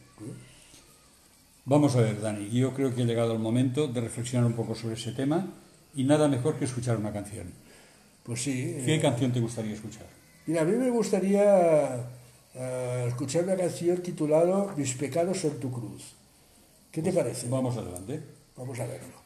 Vamos 1.65 1.95
a 1.97 2.01
ver, 2.01 2.21
Dani. 2.21 2.49
Yo 2.51 2.73
creo 2.73 2.95
que 2.95 3.03
ha 3.03 3.05
llegado 3.05 3.33
el 3.33 3.39
momento 3.41 3.89
de 3.89 4.01
reflexionar 4.01 4.47
un 4.47 4.55
poco 4.55 4.75
sobre 4.75 4.95
ese 4.95 5.13
tema 5.13 5.47
y 5.95 6.05
nada 6.05 6.29
mejor 6.29 6.59
que 6.59 6.65
escuchar 6.65 6.97
una 6.97 7.13
canción. 7.13 7.53
Pues 8.23 8.43
sí. 8.43 8.83
¿Qué 8.85 8.97
eh, 8.97 9.01
canción 9.01 9.33
te 9.33 9.41
gustaría 9.41 9.75
escuchar? 9.75 10.07
Mira, 10.47 10.63
a 10.63 10.65
mí 10.65 10.77
me 10.77 10.91
gustaría 10.91 11.97
eh, 12.55 13.05
escuchar 13.09 13.45
una 13.45 13.57
canción 13.57 13.99
titulada 13.99 14.75
Mis 14.77 14.95
pecados 14.95 15.39
son 15.39 15.59
tu 15.59 15.71
cruz. 15.71 16.15
¿Qué 16.91 17.03
te 17.03 17.13
parece? 17.13 17.49
Vamos 17.49 17.77
adelante. 17.77 18.21
Vamos 18.57 18.79
a 18.79 18.87
verlo. 18.87 19.22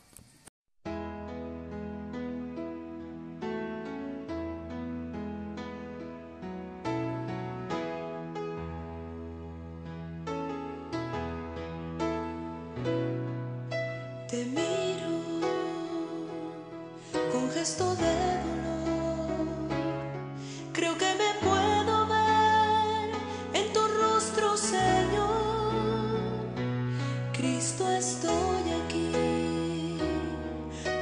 Cristo 27.67 27.91
estoy 27.91 28.71
aquí, 28.85 29.99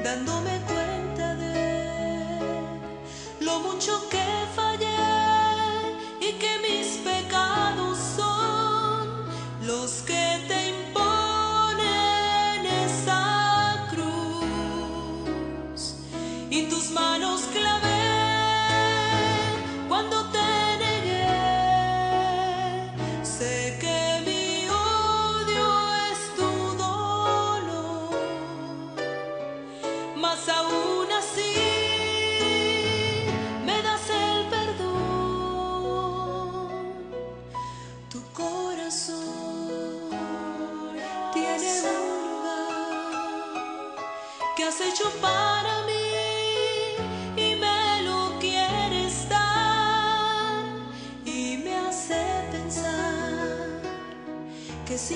dándome 0.03 0.51
cuenta. 0.61 0.74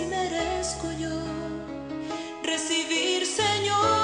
merezco 0.08 0.90
yo 0.98 1.16
recibir, 2.42 3.26
Señor. 3.26 3.97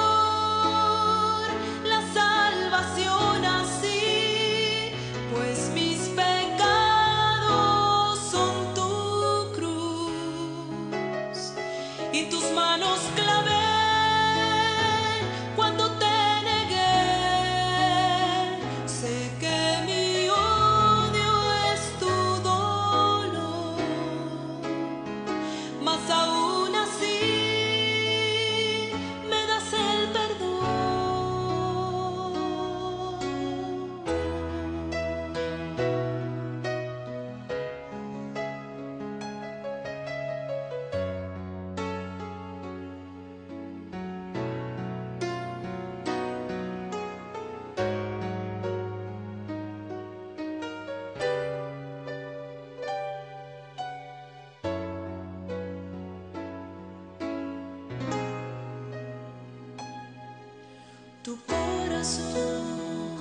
Tu 61.25 61.39
corazón, 61.47 63.17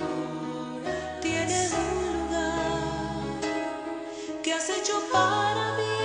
tiene 1.22 1.70
un 1.70 2.14
lugar 2.18 3.40
que 4.44 4.52
has 4.52 4.70
hecho 4.70 5.02
para 5.10 5.78
mí 5.78 6.00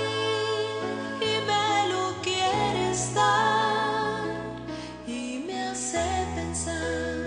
y 1.19 1.41
me 1.45 1.89
lo 1.91 2.21
quieres 2.21 3.13
dar 3.13 4.23
y 5.05 5.43
me 5.45 5.61
hace 5.61 5.99
pensar 6.35 7.17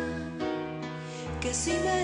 que 1.39 1.53
si 1.53 1.73
me 1.73 2.02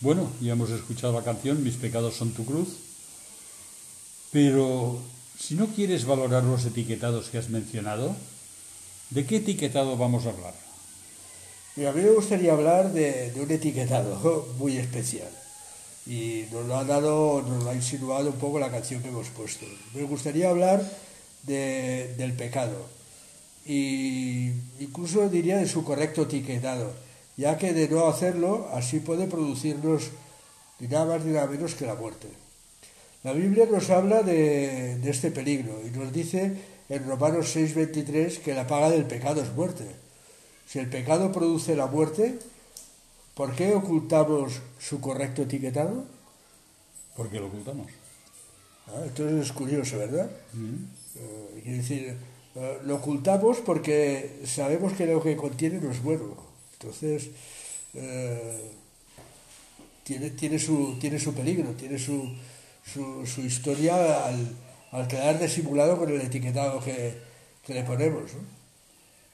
Bueno, 0.00 0.30
ya 0.40 0.52
hemos 0.52 0.70
escuchado 0.70 1.12
la 1.12 1.24
canción 1.24 1.64
Mis 1.64 1.74
pecados 1.74 2.14
son 2.14 2.32
tu 2.32 2.44
cruz, 2.44 2.68
pero 4.30 5.00
si 5.38 5.54
no 5.54 5.66
quieres 5.66 6.04
valorar 6.04 6.44
los 6.44 6.64
etiquetados 6.64 7.30
que 7.30 7.38
has 7.38 7.48
mencionado, 7.48 8.14
¿de 9.10 9.26
qué 9.26 9.36
etiquetado 9.36 9.96
vamos 9.96 10.26
a 10.26 10.30
hablar? 10.30 10.54
a 11.78 11.92
mí 11.92 12.02
me 12.02 12.10
gustaría 12.10 12.52
hablar 12.52 12.92
de, 12.92 13.32
un 13.36 13.50
etiquetado 13.50 14.48
muy 14.58 14.76
especial 14.76 15.30
y 16.06 16.44
nos 16.50 16.66
lo 16.66 16.76
ha 16.76 16.84
dado, 16.84 17.42
nos 17.42 17.62
lo 17.62 17.70
ha 17.70 17.74
insinuado 17.74 18.30
un 18.30 18.38
poco 18.38 18.58
la 18.58 18.70
canción 18.70 19.02
que 19.02 19.08
hemos 19.08 19.28
puesto. 19.28 19.66
Me 19.94 20.02
gustaría 20.02 20.48
hablar 20.48 20.82
del 21.44 22.32
pecado 22.34 22.86
y 23.64 24.50
incluso 24.80 25.28
diría 25.28 25.58
de 25.58 25.68
su 25.68 25.84
correcto 25.84 26.22
etiquetado, 26.22 26.92
ya 27.38 27.56
que 27.56 27.72
de 27.72 27.88
no 27.88 28.08
hacerlo 28.08 28.68
así 28.74 28.98
puede 28.98 29.28
producirnos 29.28 30.10
ni 30.80 30.88
nada 30.88 31.06
más 31.06 31.24
ni 31.24 31.32
nada 31.32 31.46
menos 31.46 31.74
que 31.74 31.86
la 31.86 31.94
muerte. 31.94 32.28
La 33.22 33.32
Biblia 33.32 33.66
nos 33.70 33.88
habla 33.90 34.22
de, 34.22 34.98
de 34.98 35.10
este 35.10 35.30
peligro 35.30 35.80
y 35.86 35.96
nos 35.96 36.12
dice 36.12 36.56
en 36.88 37.08
Romanos 37.08 37.54
6:23 37.56 38.40
que 38.40 38.54
la 38.54 38.66
paga 38.66 38.90
del 38.90 39.06
pecado 39.06 39.40
es 39.40 39.52
muerte. 39.54 39.84
Si 40.66 40.78
el 40.78 40.90
pecado 40.90 41.32
produce 41.32 41.76
la 41.76 41.86
muerte, 41.86 42.38
¿por 43.34 43.54
qué 43.54 43.74
ocultamos 43.74 44.60
su 44.78 45.00
correcto 45.00 45.42
etiquetado? 45.42 46.04
¿Por 47.16 47.30
qué 47.30 47.40
lo 47.40 47.46
ocultamos? 47.46 47.86
Ah, 48.88 49.02
entonces 49.04 49.46
es 49.46 49.52
curioso, 49.52 49.98
¿verdad? 49.98 50.30
Eh, 51.16 51.60
quiere 51.62 51.78
decir, 51.78 52.16
eh, 52.56 52.78
lo 52.84 52.96
ocultamos 52.96 53.58
porque 53.58 54.40
sabemos 54.44 54.92
que 54.94 55.06
lo 55.06 55.22
que 55.22 55.36
contiene 55.36 55.80
no 55.80 55.90
es 55.90 56.02
bueno. 56.02 56.47
Entonces, 56.80 57.30
eh, 57.94 58.70
tiene, 60.04 60.30
tiene, 60.30 60.58
su, 60.60 60.96
tiene 61.00 61.18
su 61.18 61.34
peligro, 61.34 61.72
tiene 61.72 61.98
su, 61.98 62.32
su, 62.84 63.40
historia 63.40 64.26
al, 64.26 64.48
al, 64.92 65.08
quedar 65.08 65.40
disimulado 65.40 65.98
con 65.98 66.08
el 66.08 66.20
etiquetado 66.20 66.80
que, 66.80 67.18
que 67.66 67.74
le 67.74 67.82
ponemos. 67.82 68.32
¿no? 68.32 68.40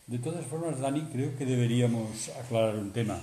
De 0.06 0.18
todas 0.18 0.46
formas, 0.46 0.80
Dani, 0.80 1.02
creo 1.12 1.36
que 1.36 1.44
deberíamos 1.44 2.30
aclarar 2.30 2.76
un 2.76 2.92
tema, 2.92 3.20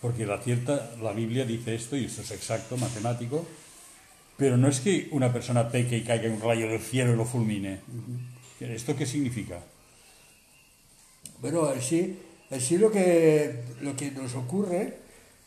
porque 0.00 0.24
la 0.24 0.38
cierta, 0.38 0.92
la 1.02 1.12
Biblia 1.12 1.44
dice 1.44 1.74
esto 1.74 1.96
y 1.96 2.04
esto 2.04 2.22
es 2.22 2.30
exacto, 2.30 2.76
matemático, 2.76 3.44
pero 4.36 4.56
no 4.56 4.68
es 4.68 4.80
que 4.80 5.08
una 5.10 5.32
persona 5.32 5.68
peque 5.68 5.98
y 5.98 6.04
caiga 6.04 6.30
un 6.30 6.40
rayo 6.40 6.68
del 6.68 6.80
cielo 6.80 7.12
y 7.12 7.16
lo 7.16 7.24
fulmine. 7.24 7.80
¿Esto 8.60 8.94
qué 8.94 9.04
significa? 9.04 9.60
Bueno, 11.40 11.64
así, 11.64 12.18
así 12.50 12.78
lo 12.78 12.90
que 12.90 13.62
lo 13.80 13.96
que 13.96 14.10
nos 14.10 14.34
ocurre 14.34 14.98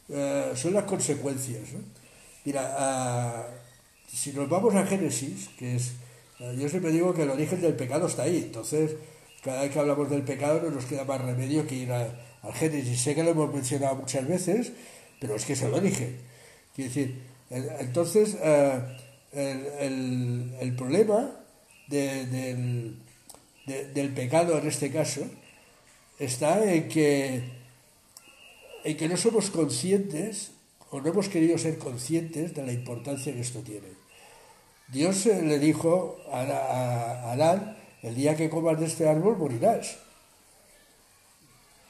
eh, 0.10 0.52
son 0.56 0.74
las 0.74 0.84
consecuencias. 0.84 1.70
Mira, 2.46 2.76
ah, 2.78 3.48
si 4.08 4.34
nos 4.34 4.50
vamos 4.50 4.76
a 4.76 4.86
Génesis, 4.86 5.50
que 5.58 5.76
es, 5.76 5.94
eh, 6.40 6.56
yo 6.60 6.68
siempre 6.70 6.92
digo 6.92 7.14
que 7.14 7.24
el 7.24 7.30
origen 7.30 7.62
del 7.62 7.76
pecado 7.76 8.08
está 8.08 8.24
ahí, 8.24 8.38
entonces 8.38 8.96
cada 9.44 9.62
vez 9.62 9.72
que 9.72 9.80
hablamos 9.80 10.10
del 10.10 10.24
pecado 10.24 10.62
no 10.62 10.72
nos 10.72 10.86
queda 10.86 11.04
más 11.06 11.22
remedio 11.22 11.66
que 11.68 11.76
ir 11.76 11.92
al 11.92 12.14
Génesis. 12.54 13.02
Sé 13.02 13.16
que 13.16 13.24
lo 13.24 13.32
hemos 13.32 13.54
mencionado 13.54 13.96
muchas 13.96 14.28
veces, 14.28 14.72
pero 15.20 15.36
es 15.36 15.46
que 15.46 15.54
es 15.54 15.62
el 15.62 15.74
origen. 15.74 16.18
Quiere 16.76 16.90
decir, 16.90 17.22
entonces 17.50 18.38
eh, 18.42 18.80
el, 19.34 20.76
problema 20.78 21.32
del, 21.88 22.98
del 23.66 24.10
pecado 24.14 24.58
en 24.58 24.68
este 24.68 24.92
caso 24.92 25.22
está 26.20 26.72
en 26.72 26.88
que, 26.88 27.44
en 28.84 28.98
que 28.98 29.08
no 29.08 29.18
somos 29.18 29.50
conscientes 29.50 30.52
o 30.92 31.02
no 31.02 31.10
hemos 31.10 31.30
querido 31.30 31.58
ser 31.58 31.78
conscientes 31.78 32.54
de 32.54 32.66
la 32.66 32.72
importancia 32.72 33.34
que 33.34 33.42
esto 33.42 33.60
tiene. 33.60 33.88
Dios 34.90 35.26
le 35.26 35.60
dijo 35.60 36.18
a, 36.32 36.42
a, 36.42 37.30
a 37.30 37.32
Adán, 37.34 37.78
el 38.04 38.16
día 38.16 38.36
que 38.36 38.50
comas 38.50 38.80
de 38.80 38.86
este 38.86 39.08
árbol 39.08 39.38
morirás. 39.38 39.98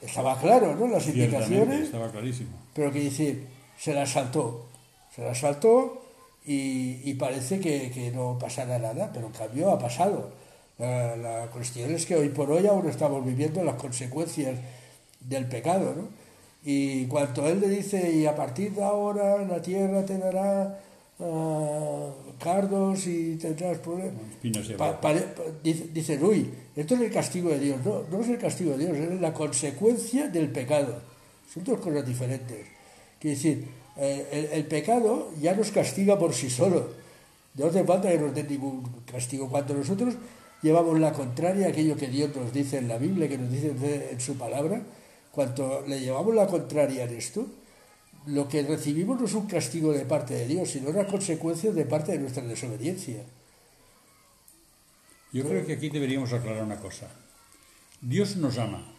Estaba 0.02 0.40
claro, 0.40 0.76
¿no? 0.76 0.88
Las 0.88 1.08
indicaciones. 1.08 1.86
Estaba 1.86 2.12
clarísimo. 2.12 2.52
Pero 2.74 2.92
que 2.92 3.00
decir, 3.00 3.48
se 3.78 3.94
la 3.94 4.06
saltó. 4.06 4.68
Se 5.16 5.24
la 5.24 5.34
saltó 5.34 6.04
y, 6.46 7.14
parece 7.14 7.60
que, 7.60 8.12
no 8.14 8.38
pasará 8.38 8.78
nada, 8.80 9.12
pero 9.14 9.28
en 9.28 9.34
cambio 9.34 9.72
ha 9.72 9.80
pasado. 9.80 10.32
La, 10.78 11.50
cuestión 11.52 11.92
es 11.92 12.06
que 12.06 12.16
hoy 12.16 12.30
por 12.30 12.52
hoy 12.52 12.68
aún 12.68 12.88
estamos 12.90 13.26
viviendo 13.26 13.64
las 13.64 13.76
consecuencias 13.76 14.60
del 15.20 15.48
pecado, 15.48 15.94
¿no? 15.96 16.08
Y 16.66 17.06
cuando 17.08 17.48
él 17.48 17.60
le 17.60 17.70
dice, 17.70 18.12
y 18.12 18.26
a 18.26 18.36
partir 18.36 18.72
de 18.72 18.84
ahora 18.84 19.46
la 19.46 19.62
tierra 19.62 20.06
te 20.06 20.18
dará 20.18 20.80
cardos 22.40 23.08
y 23.08 23.36
tendrás 23.36 23.78
problemas. 23.78 24.24
dicen, 25.64 26.24
uy, 26.24 26.50
esto 26.76 26.96
es 26.96 27.02
el 27.02 27.12
castigo 27.12 27.50
de 27.50 27.60
Dios. 27.60 27.78
No, 27.86 28.04
no 28.12 28.22
es 28.22 28.30
el 28.30 28.38
castigo 28.38 28.72
de 28.72 28.86
Dios, 28.86 28.98
es 28.98 29.22
la 29.22 29.34
consecuencia 29.34 30.28
del 30.28 30.50
pecado. 30.50 31.02
Son 31.54 31.64
dos 31.64 31.80
cosas 31.80 32.06
diferentes. 32.06 32.68
Quiere 33.20 33.36
decir, 33.36 33.68
eh, 33.98 34.50
el, 34.54 34.66
pecado 34.66 35.30
ya 35.40 35.56
nos 35.56 35.72
castiga 35.72 36.18
por 36.18 36.34
sí 36.34 36.50
solo. 36.50 36.90
No 37.56 37.68
hace 37.68 37.84
falta 37.84 38.10
que 38.10 38.18
nos 38.18 38.34
den 38.34 38.48
ningún 38.50 38.84
castigo. 39.10 39.48
Cuando 39.48 39.76
nosotros 39.76 40.16
llevamos 40.64 41.00
la 41.00 41.12
contraria 41.12 41.68
a 41.68 41.70
aquello 41.70 41.96
que 41.96 42.08
Dios 42.08 42.36
nos 42.36 42.52
dice 42.52 42.78
en 42.78 42.88
la 42.88 42.98
Biblia, 42.98 43.30
que 43.30 43.38
nos 43.38 43.52
dice 43.52 44.10
en 44.12 44.20
su 44.20 44.36
palabra, 44.38 44.82
cuando 45.32 45.84
le 45.88 46.00
llevamos 46.00 46.34
la 46.34 46.48
contraria 46.48 47.04
en 47.04 47.16
esto, 47.16 47.46
lo 48.26 48.48
que 48.48 48.64
recibimos 48.64 49.20
no 49.20 49.26
es 49.26 49.34
un 49.34 49.48
castigo 49.48 49.92
de 49.92 50.06
parte 50.06 50.34
de 50.34 50.48
Dios, 50.48 50.70
sino 50.70 50.90
una 50.90 51.06
consecuencia 51.06 51.72
de 51.72 51.86
parte 51.86 52.14
de 52.14 52.20
nuestra 52.20 52.44
desobediencia. 52.44 53.24
Yo 55.34 55.44
creo 55.44 55.66
que 55.66 55.74
aquí 55.74 55.90
deberíamos 55.90 56.32
aclarar 56.32 56.64
una 56.64 56.80
cosa. 56.80 57.08
Dios 58.02 58.38
nos 58.38 58.58
ama. 58.58 58.90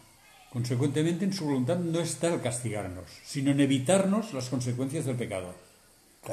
Consecuentemente, 0.51 1.25
en 1.25 1.33
su 1.33 1.45
voluntad 1.45 1.79
no 1.79 1.99
está 1.99 2.33
el 2.33 2.41
castigarnos, 2.41 3.09
sino 3.25 3.51
en 3.51 3.59
evitarnos 3.59 4.33
las 4.33 4.49
consecuencias 4.49 5.05
del 5.05 5.15
pecado. 5.15 5.53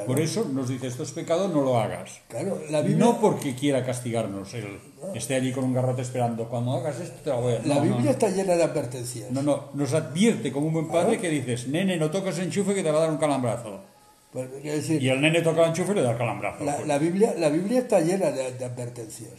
Por 0.01 0.19
eso 0.19 0.49
nos 0.51 0.69
dice, 0.69 0.87
esto 0.87 1.03
es 1.03 1.11
pecado, 1.11 1.47
no 1.47 1.61
lo 1.61 1.79
hagas. 1.79 2.21
Claro, 2.27 2.59
la 2.71 2.81
Biblia... 2.81 3.05
No 3.05 3.21
porque 3.21 3.53
quiera 3.53 3.85
castigarnos, 3.85 4.53
él 4.55 4.79
esté 5.13 5.35
allí 5.35 5.51
con 5.51 5.63
un 5.65 5.73
garrote 5.73 6.01
esperando, 6.01 6.49
cuando 6.49 6.73
hagas 6.73 6.99
esto 6.99 7.19
te 7.23 7.31
voy 7.31 7.53
a... 7.53 7.61
La 7.61 7.79
Biblia 7.79 8.11
está 8.11 8.29
llena 8.29 8.55
de 8.55 8.63
advertencias. 8.63 9.29
No, 9.29 9.43
no, 9.43 9.69
nos 9.75 9.93
advierte 9.93 10.51
como 10.51 10.67
un 10.67 10.73
buen 10.73 10.87
padre 10.87 11.19
que 11.19 11.29
dices, 11.29 11.67
nene, 11.67 11.97
no 11.97 12.09
toques 12.09 12.39
enchufe 12.39 12.73
que 12.73 12.81
te 12.81 12.89
va 12.89 12.97
a 12.97 13.01
dar 13.01 13.11
un 13.11 13.17
calambrazo. 13.17 13.81
Pues, 14.31 14.63
decir, 14.63 15.01
y 15.01 15.09
el 15.09 15.21
nene 15.21 15.41
toca 15.41 15.61
el 15.61 15.69
enchufe 15.69 15.91
y 15.91 15.95
le 15.95 16.01
da 16.01 16.11
el 16.11 16.17
calambrazo. 16.17 16.63
La, 16.63 16.97
Biblia, 16.97 17.35
la 17.37 17.49
Biblia 17.49 17.81
está 17.81 17.99
llena 17.99 18.31
de, 18.31 18.65
advertencias, 18.65 19.33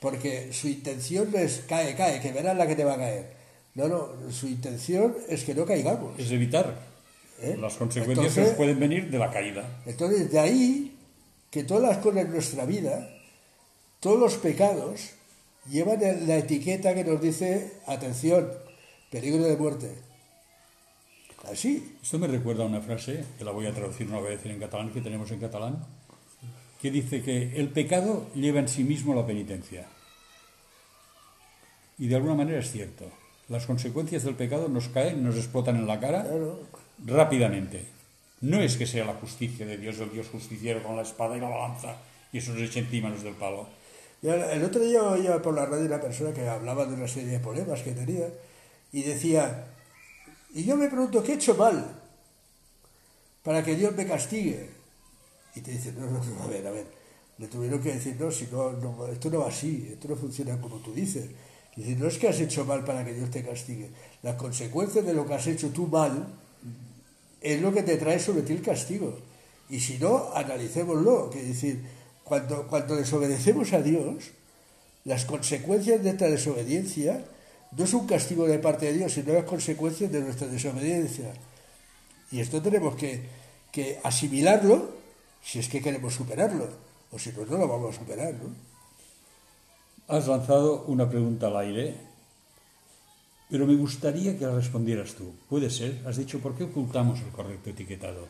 porque 0.00 0.52
su 0.52 0.66
intención 0.66 1.30
es, 1.36 1.62
cae, 1.68 1.94
cae, 1.94 2.20
que 2.20 2.32
verás 2.32 2.56
la 2.56 2.66
que 2.66 2.74
te 2.74 2.82
va 2.82 2.94
a 2.94 2.98
caer. 2.98 3.36
No, 3.76 3.86
no, 3.86 4.08
su 4.32 4.48
intención 4.48 5.14
es 5.28 5.44
que 5.44 5.54
no 5.54 5.64
caigamos. 5.64 6.18
Es 6.18 6.32
evitar 6.32 6.89
¿Eh? 7.42 7.56
Las 7.58 7.74
consecuencias 7.74 8.50
pueden 8.50 8.78
venir 8.78 9.10
de 9.10 9.18
la 9.18 9.30
caída. 9.30 9.82
Entonces, 9.86 10.30
de 10.30 10.38
ahí 10.38 10.96
que 11.50 11.64
todas 11.64 11.82
las 11.82 11.98
cosas 11.98 12.26
en 12.26 12.32
nuestra 12.32 12.64
vida, 12.64 13.08
todos 13.98 14.18
los 14.18 14.34
pecados, 14.34 15.10
llevan 15.68 16.00
la 16.26 16.36
etiqueta 16.36 16.94
que 16.94 17.04
nos 17.04 17.20
dice, 17.20 17.72
atención, 17.86 18.50
peligro 19.10 19.44
de 19.44 19.56
muerte. 19.56 19.94
Así. 21.50 21.96
Esto 22.02 22.18
me 22.18 22.26
recuerda 22.26 22.64
a 22.64 22.66
una 22.66 22.80
frase, 22.80 23.24
que 23.38 23.44
la 23.44 23.50
voy 23.50 23.66
a 23.66 23.72
traducir, 23.72 24.06
no 24.06 24.14
la 24.14 24.20
voy 24.20 24.28
a 24.28 24.36
decir 24.36 24.52
en 24.52 24.60
catalán, 24.60 24.92
que 24.92 25.00
tenemos 25.00 25.30
en 25.30 25.40
catalán, 25.40 25.84
que 26.80 26.90
dice 26.90 27.22
que 27.22 27.56
el 27.56 27.70
pecado 27.70 28.26
lleva 28.34 28.60
en 28.60 28.68
sí 28.68 28.84
mismo 28.84 29.14
la 29.14 29.26
penitencia. 29.26 29.86
Y 31.98 32.08
de 32.08 32.16
alguna 32.16 32.34
manera 32.34 32.60
es 32.60 32.70
cierto. 32.70 33.06
Las 33.48 33.66
consecuencias 33.66 34.22
del 34.22 34.36
pecado 34.36 34.68
nos 34.68 34.88
caen, 34.88 35.24
nos 35.24 35.36
explotan 35.36 35.76
en 35.76 35.86
la 35.86 35.98
cara 35.98 36.26
rápidamente. 37.04 37.84
No 38.40 38.60
es 38.60 38.76
que 38.76 38.86
sea 38.86 39.04
la 39.04 39.14
justicia 39.14 39.66
de 39.66 39.76
Dios, 39.76 39.98
el 39.98 40.12
Dios 40.12 40.28
justiciero 40.28 40.82
con 40.82 40.96
la 40.96 41.02
espada 41.02 41.36
y 41.36 41.40
la 41.40 41.48
balanza, 41.48 41.96
y 42.32 42.38
eso 42.38 42.52
nos 42.52 42.62
eche 42.62 42.80
encima 42.80 43.10
los 43.10 43.22
del 43.22 43.34
palo. 43.34 43.68
el 44.22 44.64
otro 44.64 44.82
día 44.82 45.02
oía 45.02 45.42
por 45.42 45.54
la 45.54 45.66
radio 45.66 45.86
una 45.86 46.00
persona 46.00 46.32
que 46.32 46.48
hablaba 46.48 46.86
de 46.86 46.94
una 46.94 47.08
serie 47.08 47.32
de 47.32 47.40
problemas 47.40 47.82
que 47.82 47.92
tenía 47.92 48.28
y 48.92 49.02
decía, 49.02 49.66
y 50.54 50.64
yo 50.64 50.76
me 50.76 50.88
pregunto, 50.88 51.22
¿qué 51.22 51.32
he 51.32 51.34
hecho 51.34 51.54
mal 51.54 52.00
para 53.42 53.62
que 53.62 53.74
Dios 53.74 53.94
me 53.94 54.06
castigue? 54.06 54.70
Y 55.54 55.60
te 55.60 55.72
dice, 55.72 55.92
no, 55.92 56.06
no, 56.06 56.24
no, 56.24 56.42
a 56.42 56.46
ver, 56.46 56.66
a 56.66 56.70
ver, 56.70 56.86
le 57.38 57.46
tuvieron 57.48 57.82
que 57.82 57.92
decir, 57.92 58.16
no, 58.18 58.30
si 58.30 58.46
no, 58.50 58.72
no, 58.72 59.06
esto 59.08 59.30
no 59.30 59.40
va 59.40 59.48
así, 59.48 59.90
esto 59.92 60.08
no 60.08 60.16
funciona 60.16 60.58
como 60.60 60.76
tú 60.76 60.92
dices. 60.94 61.28
Dice, 61.76 61.94
no 61.96 62.08
es 62.08 62.18
que 62.18 62.28
has 62.28 62.40
hecho 62.40 62.64
mal 62.64 62.84
para 62.84 63.04
que 63.04 63.14
Dios 63.14 63.30
te 63.30 63.44
castigue, 63.44 63.90
las 64.22 64.36
consecuencias 64.36 65.04
de 65.04 65.14
lo 65.14 65.26
que 65.26 65.34
has 65.34 65.46
hecho 65.46 65.70
tú 65.70 65.86
mal 65.86 66.26
es 67.40 67.60
lo 67.60 67.72
que 67.72 67.82
te 67.82 67.96
trae 67.96 68.18
sobre 68.18 68.42
ti 68.42 68.52
el 68.52 68.62
castigo. 68.62 69.16
Y 69.68 69.80
si 69.80 69.98
no, 69.98 70.30
analicémoslo. 70.34 71.30
Que 71.30 71.42
decir, 71.42 71.80
cuando, 72.24 72.66
cuando 72.66 72.96
desobedecemos 72.96 73.72
a 73.72 73.82
Dios, 73.82 74.30
las 75.04 75.24
consecuencias 75.24 76.02
de 76.02 76.10
esta 76.10 76.28
desobediencia 76.28 77.24
no 77.76 77.84
es 77.84 77.94
un 77.94 78.06
castigo 78.06 78.46
de 78.46 78.58
parte 78.58 78.86
de 78.86 78.94
Dios, 78.94 79.12
sino 79.12 79.32
las 79.32 79.44
consecuencias 79.44 80.10
de 80.10 80.20
nuestra 80.20 80.48
desobediencia. 80.48 81.32
Y 82.30 82.40
esto 82.40 82.60
tenemos 82.60 82.96
que, 82.96 83.22
que 83.72 84.00
asimilarlo 84.02 84.90
si 85.42 85.58
es 85.58 85.68
que 85.68 85.80
queremos 85.80 86.14
superarlo, 86.14 86.68
o 87.10 87.18
si 87.18 87.32
no, 87.32 87.44
no 87.46 87.56
lo 87.56 87.68
vamos 87.68 87.96
a 87.96 87.98
superar. 87.98 88.34
¿no? 88.34 88.54
Has 90.08 90.28
lanzado 90.28 90.84
una 90.86 91.08
pregunta 91.08 91.46
al 91.46 91.56
aire, 91.56 91.94
pero 93.50 93.66
me 93.66 93.74
gustaría 93.74 94.38
que 94.38 94.46
la 94.46 94.54
respondieras 94.54 95.14
tú. 95.14 95.34
Puede 95.48 95.70
ser, 95.70 96.02
has 96.06 96.16
dicho, 96.16 96.38
¿por 96.38 96.54
qué 96.54 96.64
ocultamos 96.64 97.20
el 97.20 97.30
correcto 97.30 97.70
etiquetado? 97.70 98.28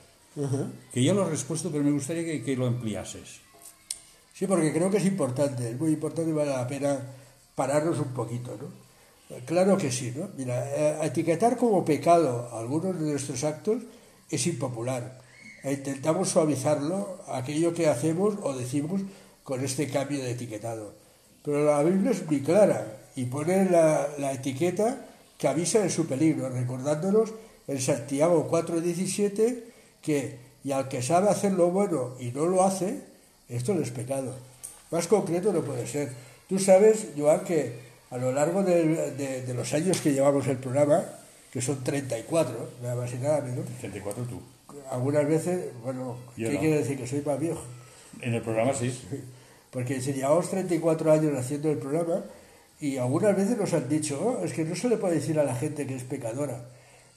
Que 0.93 1.03
ya 1.03 1.13
lo 1.13 1.25
has 1.25 1.31
respuesto, 1.31 1.71
pero 1.71 1.85
me 1.85 1.91
gustaría 1.91 2.25
que, 2.25 2.43
que 2.43 2.57
lo 2.57 2.67
ampliases. 2.67 3.41
Sí, 4.33 4.47
porque 4.47 4.73
creo 4.73 4.91
que 4.91 4.97
es 4.97 5.07
importante, 5.07 5.71
es 5.71 5.79
muy 5.79 5.93
importante 5.93 6.31
y 6.31 6.33
vale 6.33 6.51
la 6.51 6.67
pena 6.67 6.99
pararnos 7.55 7.99
un 7.99 8.15
poquito, 8.15 8.57
¿no? 8.57 8.91
Claro 9.45 9.77
que 9.77 9.93
sí, 9.93 10.13
¿no? 10.17 10.31
Mira, 10.37 10.67
eh, 10.75 10.99
etiquetar 11.03 11.57
como 11.57 11.85
pecado 11.85 12.49
algunos 12.53 12.99
de 12.99 13.11
nuestros 13.11 13.45
actos 13.45 13.83
es 14.31 14.47
impopular. 14.47 15.21
E 15.63 15.73
intentamos 15.75 16.31
suavizarlo, 16.31 17.21
aquello 17.29 17.75
que 17.75 17.87
hacemos 17.87 18.35
o 18.43 18.57
decimos 18.57 19.03
con 19.45 19.63
este 19.63 19.89
cambio 19.89 20.23
de 20.23 20.33
etiquetado. 20.33 20.95
Pero 21.45 21.65
la 21.65 21.83
Biblia 21.83 22.13
es 22.13 22.27
muy 22.27 22.41
clara 22.41 23.11
y 23.15 23.27
pone 23.27 23.71
la, 23.71 24.09
la 24.19 24.33
etiqueta 24.33 25.07
que 25.41 25.49
avisa 25.49 25.81
de 25.81 25.89
su 25.89 26.07
peligro, 26.07 26.51
recordándonos 26.51 27.33
en 27.67 27.81
Santiago 27.81 28.47
4:17 28.51 29.65
que 30.03 30.37
y 30.63 30.73
al 30.73 30.89
que 30.89 31.01
sabe 31.01 31.31
hacer 31.31 31.53
lo 31.53 31.71
bueno 31.71 32.15
y 32.21 32.31
no 32.33 32.45
lo 32.45 32.63
hace, 32.63 33.01
esto 33.49 33.73
no 33.73 33.81
es 33.81 33.91
pecado. 33.91 34.35
Más 34.91 35.07
concreto 35.07 35.53
no 35.53 35.63
puede 35.63 35.87
ser. 35.87 36.13
Tú 36.47 36.59
sabes, 36.59 37.07
Joan, 37.17 37.41
que 37.45 37.73
a 38.11 38.19
lo 38.19 38.33
largo 38.33 38.63
de, 38.63 39.13
de, 39.13 39.55
los 39.55 39.73
años 39.73 40.03
que 40.03 40.13
llevamos 40.13 40.47
el 40.49 40.59
programa, 40.59 41.03
que 41.51 41.63
son 41.63 41.83
34, 41.83 42.69
nada 42.83 42.97
más 42.97 43.13
y 43.15 43.17
nada 43.17 43.41
menos. 43.41 43.65
34 43.79 44.25
tú. 44.25 44.41
Algunas 44.91 45.27
veces, 45.27 45.71
bueno, 45.83 46.17
¿qué 46.37 46.59
quiere 46.59 46.79
decir? 46.79 46.99
Que 46.99 47.07
soy 47.07 47.23
más 47.23 47.41
viejo. 47.41 47.63
En 48.21 48.35
el 48.35 48.43
programa 48.43 48.75
sí. 48.75 48.93
Porque 49.71 50.01
si 50.03 50.13
llevamos 50.13 50.51
34 50.51 51.13
años 51.13 51.39
haciendo 51.39 51.71
el 51.71 51.79
programa 51.79 52.25
y 52.81 52.97
algunas 52.97 53.37
veces 53.37 53.59
nos 53.59 53.73
han 53.75 53.89
dicho, 53.89 54.21
oh, 54.21 54.45
es 54.45 54.53
que 54.53 54.65
no 54.65 54.75
se 54.75 54.89
le 54.89 54.97
puede 54.97 55.17
decir 55.17 55.39
a 55.39 55.45
la 55.45 55.55
gente 55.55 55.87
que 55.87 55.97
es 55.97 56.05
pecadora. 56.05 56.69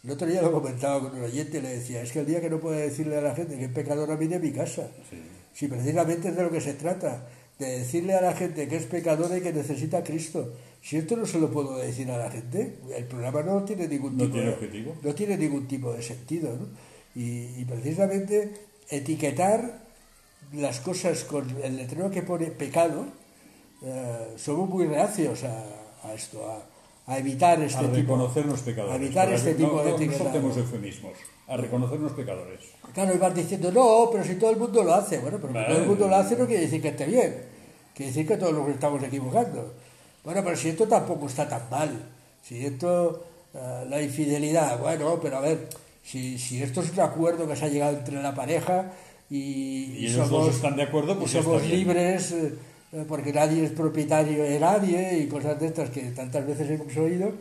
El 0.04 0.12
otro 0.12 0.28
día 0.28 0.42
lo 0.42 0.52
comentaba 0.52 1.00
con 1.00 1.18
un 1.18 1.24
oyente 1.24 1.60
y 1.60 1.62
le 1.62 1.70
decía, 1.70 2.02
es 2.02 2.12
que 2.12 2.20
el 2.20 2.26
día 2.26 2.42
que 2.42 2.50
no 2.50 2.60
puede 2.60 2.82
decirle 2.82 3.18
a 3.18 3.22
la 3.22 3.34
gente 3.34 3.58
que 3.58 3.66
es 3.66 3.72
pecadora 3.72 4.18
viene 4.18 4.36
a 4.36 4.40
mi 4.40 4.52
casa. 4.52 4.90
Sí. 5.10 5.18
Si 5.54 5.68
precisamente 5.68 6.30
es 6.30 6.36
de 6.36 6.44
lo 6.44 6.52
que 6.52 6.60
se 6.60 6.74
trata, 6.74 7.26
de 7.60 7.80
decirle 7.80 8.14
a 8.14 8.22
la 8.22 8.34
gente 8.34 8.68
que 8.68 8.76
es 8.76 8.86
pecadora 8.86 9.38
y 9.38 9.42
que 9.42 9.54
necesita 9.54 10.00
a 10.00 10.04
Cristo. 10.04 10.54
Si 10.82 10.98
esto 10.98 11.16
no 11.16 11.26
se 11.26 11.40
lo 11.40 11.50
puedo 11.52 11.78
decir 11.78 12.10
a 12.12 12.18
la 12.18 12.30
gente, 12.30 12.80
el 12.96 13.06
programa 13.06 13.44
no 13.44 13.64
tiene 13.64 13.88
ningún 13.88 14.18
tipo, 14.18 14.32
tiene 14.32 14.52
de, 14.52 14.94
no 15.02 15.16
tiene 15.16 15.38
ningún 15.38 15.68
tipo 15.68 15.94
de 15.94 16.02
sentido. 16.02 16.56
¿no? 16.56 16.68
Y, 17.16 17.64
precisamente 17.66 18.52
etiquetar 18.90 19.84
las 20.54 20.80
cosas 20.82 21.24
con 21.24 21.50
el 21.64 21.78
letrero 21.78 22.12
que 22.12 22.22
pone 22.22 22.48
pecado, 22.48 23.08
eh, 23.84 24.34
somos 24.38 24.70
muy 24.70 24.88
reacios 24.88 25.44
a, 25.44 26.14
esto, 26.14 26.40
a, 27.08 27.18
evitar 27.18 27.62
este 27.62 27.80
a 27.80 27.82
tipo, 27.82 27.96
reconocernos 27.96 28.62
pecadores. 28.62 28.94
A 28.94 29.04
evitar 29.04 29.34
este 29.34 29.54
tipo 29.56 29.84
de 29.84 29.92
etiquetado. 29.92 30.40
No 30.40 30.56
eufemismos 30.56 31.14
a 31.48 31.58
reconocernos 31.58 32.14
pecadores. 32.14 32.60
Claro, 32.94 33.14
y 33.14 33.18
vas 33.18 33.36
diciendo, 33.36 33.72
no, 33.72 34.10
pero 34.12 34.24
si 34.24 34.36
todo 34.36 34.52
el 34.52 34.58
mundo 34.58 34.84
lo 34.84 34.94
hace. 34.94 35.20
Bueno, 35.20 35.38
pero 35.42 35.54
si 35.54 35.66
todo 35.66 35.78
el 35.82 35.88
mundo 35.88 36.08
lo 36.08 36.16
hace 36.16 36.38
no 36.38 36.46
quiere 36.46 36.62
decir 36.62 36.82
que 36.82 36.90
esté 36.90 37.06
bien. 37.06 37.44
Quiere 37.94 38.12
decir 38.12 38.28
que 38.28 38.38
todos 38.38 38.54
nos 38.54 38.70
estamos 38.70 39.04
equivocando. 39.04 39.74
Bueno, 40.24 40.42
pero 40.44 40.56
si 40.56 40.70
esto 40.70 40.88
tampoco 40.88 41.28
está 41.28 41.48
tan 41.48 41.70
mal. 41.70 41.90
Si 42.42 42.66
esto, 42.66 43.26
uh, 43.54 43.90
la 43.90 44.02
infidelidad, 44.02 44.80
bueno, 44.80 45.20
pero 45.22 45.38
a 45.38 45.42
ver, 45.42 45.68
si, 46.02 46.38
si 46.38 46.64
esto 46.64 46.82
es 46.82 46.92
un 46.92 47.00
acuerdo 47.02 47.48
que 47.48 47.56
se 47.56 47.66
ha 47.66 47.68
llegado 47.70 47.98
entre 47.98 48.22
la 48.22 48.34
pareja 48.34 48.92
y, 49.30 49.98
y 50.00 50.06
ellos 50.08 50.28
somos, 50.28 50.56
están 50.56 50.76
de 50.76 50.84
acuerdo, 50.84 51.18
pues 51.18 51.32
somos 51.32 51.64
libres 51.64 52.32
eh, 52.32 52.54
porque 53.08 53.34
nadie 53.34 53.66
es 53.66 53.72
propietario 53.72 54.44
de 54.44 54.60
nadie 54.60 55.20
y 55.20 55.28
cosas 55.28 55.60
de 55.60 55.68
estas 55.68 55.90
que 55.90 56.02
tantas 56.12 56.46
veces 56.46 56.70
hemos 56.70 56.96
oído 56.98 57.34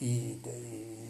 y, 0.00 0.36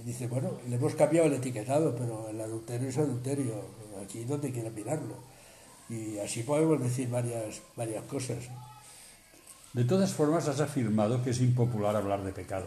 dice, 0.05 0.29
bueno, 0.29 0.53
le 0.69 0.77
hemos 0.77 0.95
cambiado 0.95 1.27
el 1.27 1.35
etiquetado, 1.35 1.95
pero 1.97 2.29
el 2.29 2.41
adulterio 2.41 2.89
es 2.89 2.99
adulterio, 2.99 3.55
aquí 4.03 4.25
donde 4.25 4.53
quiera 4.53 4.71
mirarlo. 4.71 5.17
Y 5.89 6.19
así 6.19 6.43
podemos 6.43 6.81
decir 6.81 7.09
varias, 7.11 7.63
varias 7.77 8.05
cosas. 8.05 8.39
De 9.73 9.85
todas 9.85 10.13
formas, 10.13 10.47
has 10.47 10.61
afirmado 10.61 11.23
que 11.25 11.31
es 11.31 11.41
impopular 11.41 11.97
hablar 11.97 12.23
de 12.23 12.33
pecado. 12.33 12.67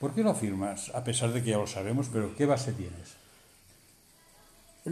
¿Por 0.00 0.14
qué 0.14 0.22
lo 0.22 0.30
afirmas? 0.30 0.90
A 0.94 1.04
pesar 1.04 1.32
de 1.32 1.42
que 1.42 1.50
ya 1.50 1.58
lo 1.58 1.66
sabemos, 1.66 2.08
pero 2.12 2.34
¿qué 2.34 2.44
base 2.44 2.72
tienes? 2.72 3.17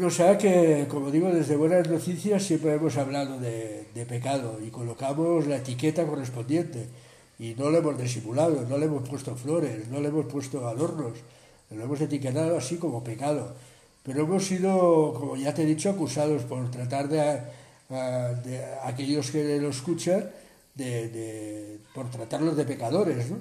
O 0.05 0.11
sea 0.11 0.37
que, 0.37 0.87
como 0.91 1.11
digo, 1.11 1.31
desde 1.31 1.57
Buenas 1.57 1.89
Noticias 1.89 2.43
siempre 2.43 2.75
hemos 2.75 2.99
hablado 2.99 3.39
de, 3.39 3.87
pecado 4.07 4.59
y 4.63 4.69
colocamos 4.69 5.47
la 5.47 5.57
etiqueta 5.57 6.05
correspondiente 6.05 6.87
y 7.39 7.55
no 7.55 7.71
lo 7.71 7.79
hemos 7.79 7.97
disimulado, 7.97 8.67
no 8.69 8.77
le 8.77 8.87
hemos 8.87 9.09
puesto 9.09 9.35
flores, 9.37 9.89
no 9.89 10.01
le 10.01 10.09
hemos 10.09 10.27
puesto 10.27 10.69
adornos, 10.69 11.15
lo 11.71 11.83
hemos 11.83 12.01
etiquetado 12.01 12.59
así 12.59 12.77
como 12.77 13.03
pecado. 13.03 13.55
Pero 14.03 14.25
hemos 14.25 14.45
sido, 14.45 15.15
como 15.15 15.37
ya 15.37 15.55
te 15.55 15.63
he 15.63 15.67
dicho, 15.67 15.89
acusados 15.89 16.43
por 16.43 16.71
tratar 16.71 17.09
de, 17.09 17.41
de 17.89 18.65
aquellos 18.83 19.31
que 19.31 19.59
lo 19.59 19.71
escuchan, 19.71 20.31
de, 20.75 21.79
por 21.95 22.11
tratarlos 22.11 22.55
de 22.55 22.65
pecadores, 22.65 23.31
¿no? 23.31 23.39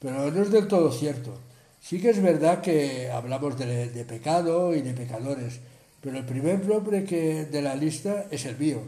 Pero 0.00 0.30
no 0.30 0.42
es 0.42 0.50
del 0.50 0.68
todo 0.68 0.92
cierto. 0.92 1.38
Sí 1.80 1.98
que 2.00 2.10
es 2.10 2.20
verdad 2.20 2.60
que 2.60 3.10
hablamos 3.10 3.58
de 3.58 4.04
pecado 4.06 4.74
y 4.74 4.82
de 4.82 4.92
pecadores, 4.92 5.60
pero 6.00 6.18
el 6.18 6.24
primer 6.24 6.64
nombre 6.66 7.04
que, 7.04 7.44
de 7.44 7.62
la 7.62 7.74
lista 7.74 8.26
es 8.30 8.44
el 8.44 8.56
mío. 8.56 8.80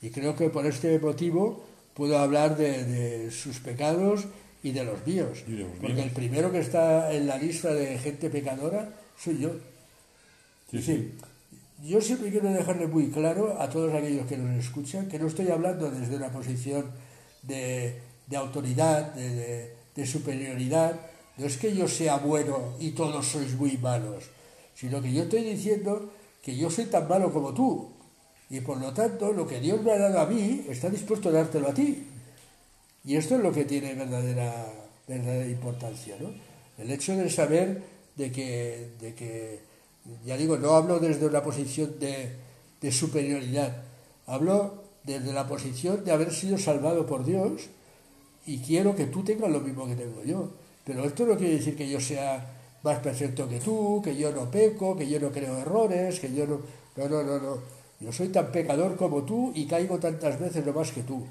Y 0.00 0.10
creo 0.10 0.34
que 0.36 0.50
por 0.50 0.66
este 0.66 0.98
motivo 0.98 1.64
puedo 1.94 2.18
hablar 2.18 2.56
de, 2.56 2.84
de 2.84 3.30
sus 3.30 3.58
pecados 3.60 4.26
y 4.62 4.72
de 4.72 4.84
los 4.84 5.04
míos. 5.06 5.44
porque 5.80 6.02
el 6.02 6.10
primero 6.10 6.52
que 6.52 6.60
está 6.60 7.12
en 7.12 7.26
la 7.26 7.36
lista 7.36 7.74
de 7.74 7.98
gente 7.98 8.30
pecadora 8.30 8.88
soy 9.18 9.38
yo. 9.38 9.50
Sí, 10.70 11.12
Yo 11.84 12.00
siempre 12.00 12.30
quiero 12.30 12.50
dejarle 12.50 12.86
muy 12.86 13.10
claro 13.10 13.60
a 13.60 13.68
todos 13.68 13.92
aquellos 13.92 14.26
que 14.26 14.38
nos 14.38 14.64
escuchan 14.64 15.08
que 15.08 15.18
no 15.18 15.26
estoy 15.26 15.48
hablando 15.50 15.90
desde 15.90 16.16
una 16.16 16.30
posición 16.30 16.86
de, 17.42 18.00
de 18.26 18.36
autoridad, 18.36 19.12
de, 19.12 19.74
de, 19.94 20.06
superioridad. 20.06 20.98
No 21.36 21.46
es 21.46 21.58
que 21.58 21.74
yo 21.74 21.88
sea 21.88 22.16
bueno 22.16 22.74
y 22.78 22.92
todos 22.92 23.26
sois 23.26 23.54
muy 23.54 23.76
malos, 23.76 24.24
sino 24.74 25.02
que 25.02 25.12
yo 25.12 25.24
estoy 25.24 25.42
diciendo 25.42 26.12
que 26.42 26.56
yo 26.56 26.68
soy 26.70 26.86
tan 26.86 27.08
malo 27.08 27.32
como 27.32 27.54
tú. 27.54 27.88
Y 28.50 28.60
por 28.60 28.78
lo 28.78 28.92
tanto, 28.92 29.32
lo 29.32 29.46
que 29.46 29.60
Dios 29.60 29.80
me 29.82 29.92
ha 29.92 29.98
dado 29.98 30.20
a 30.20 30.26
mí 30.26 30.66
está 30.68 30.90
dispuesto 30.90 31.30
a 31.30 31.32
dártelo 31.32 31.68
a 31.68 31.74
ti. 31.74 32.06
Y 33.04 33.16
esto 33.16 33.36
es 33.36 33.42
lo 33.42 33.52
que 33.52 33.64
tiene 33.64 33.94
verdadera, 33.94 34.66
verdadera 35.08 35.48
importancia, 35.48 36.16
¿no? 36.20 36.30
El 36.76 36.90
hecho 36.90 37.16
de 37.16 37.30
saber 37.30 37.82
de 38.16 38.30
que, 38.30 38.90
de 39.00 39.14
que, 39.14 39.60
ya 40.24 40.36
digo, 40.36 40.58
no 40.58 40.72
hablo 40.72 40.98
desde 40.98 41.26
una 41.26 41.42
posición 41.42 41.98
de, 41.98 42.36
de 42.80 42.92
superioridad, 42.92 43.84
hablo 44.26 44.82
desde 45.04 45.32
la 45.32 45.46
posición 45.46 46.04
de 46.04 46.12
haber 46.12 46.32
sido 46.32 46.58
salvado 46.58 47.06
por 47.06 47.24
Dios 47.24 47.68
y 48.46 48.58
quiero 48.58 48.94
que 48.94 49.06
tú 49.06 49.24
tengas 49.24 49.50
lo 49.50 49.60
mismo 49.60 49.86
que 49.86 49.96
tengo 49.96 50.22
yo. 50.24 50.50
Pero 50.84 51.04
esto 51.04 51.24
no 51.26 51.36
quiere 51.36 51.54
decir 51.54 51.76
que 51.76 51.88
yo 51.88 52.00
sea 52.00 52.61
más 52.82 52.98
perfecto 52.98 53.48
que 53.48 53.60
tú, 53.60 54.00
que 54.02 54.16
yo 54.16 54.32
no 54.32 54.50
peco, 54.50 54.96
que 54.96 55.08
yo 55.08 55.20
no 55.20 55.30
creo 55.30 55.58
errores, 55.58 56.20
que 56.20 56.32
yo 56.34 56.46
no... 56.46 56.60
No, 56.96 57.08
no, 57.08 57.22
no, 57.22 57.38
no. 57.38 57.58
Yo 58.00 58.12
soy 58.12 58.28
tan 58.28 58.50
pecador 58.50 58.96
como 58.96 59.22
tú 59.22 59.52
y 59.54 59.66
caigo 59.66 59.98
tantas 59.98 60.38
veces 60.38 60.66
lo 60.66 60.72
más 60.72 60.90
que 60.90 61.02
tú. 61.02 61.24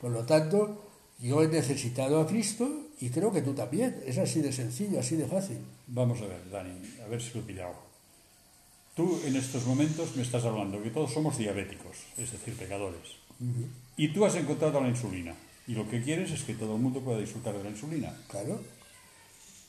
Por 0.00 0.10
lo 0.10 0.24
tanto, 0.24 0.88
yo 1.20 1.42
he 1.42 1.48
necesitado 1.48 2.20
a 2.20 2.26
Cristo 2.26 2.68
y 3.00 3.10
creo 3.10 3.32
que 3.32 3.42
tú 3.42 3.52
también. 3.52 4.02
Es 4.06 4.18
así 4.18 4.40
de 4.40 4.52
sencillo, 4.52 5.00
así 5.00 5.16
de 5.16 5.26
fácil. 5.26 5.58
Vamos 5.86 6.20
a 6.22 6.26
ver, 6.26 6.50
Dani, 6.50 6.70
a 7.04 7.08
ver 7.08 7.20
si 7.20 7.34
lo 7.34 7.40
he 7.40 7.42
pillado. 7.44 7.74
Tú 8.94 9.20
en 9.24 9.36
estos 9.36 9.66
momentos 9.66 10.16
me 10.16 10.22
estás 10.22 10.44
hablando 10.44 10.82
que 10.82 10.90
todos 10.90 11.12
somos 11.12 11.38
diabéticos, 11.38 11.96
es 12.16 12.32
decir, 12.32 12.54
pecadores. 12.54 13.16
Y 13.96 14.08
tú 14.08 14.24
has 14.24 14.34
encontrado 14.34 14.80
la 14.80 14.88
insulina. 14.88 15.34
Y 15.68 15.74
lo 15.74 15.88
que 15.88 16.02
quieres 16.02 16.30
es 16.32 16.42
que 16.42 16.54
todo 16.54 16.76
el 16.76 16.80
mundo 16.80 17.00
pueda 17.00 17.18
disfrutar 17.18 17.56
de 17.56 17.62
la 17.62 17.70
insulina. 17.70 18.16
Claro. 18.28 18.60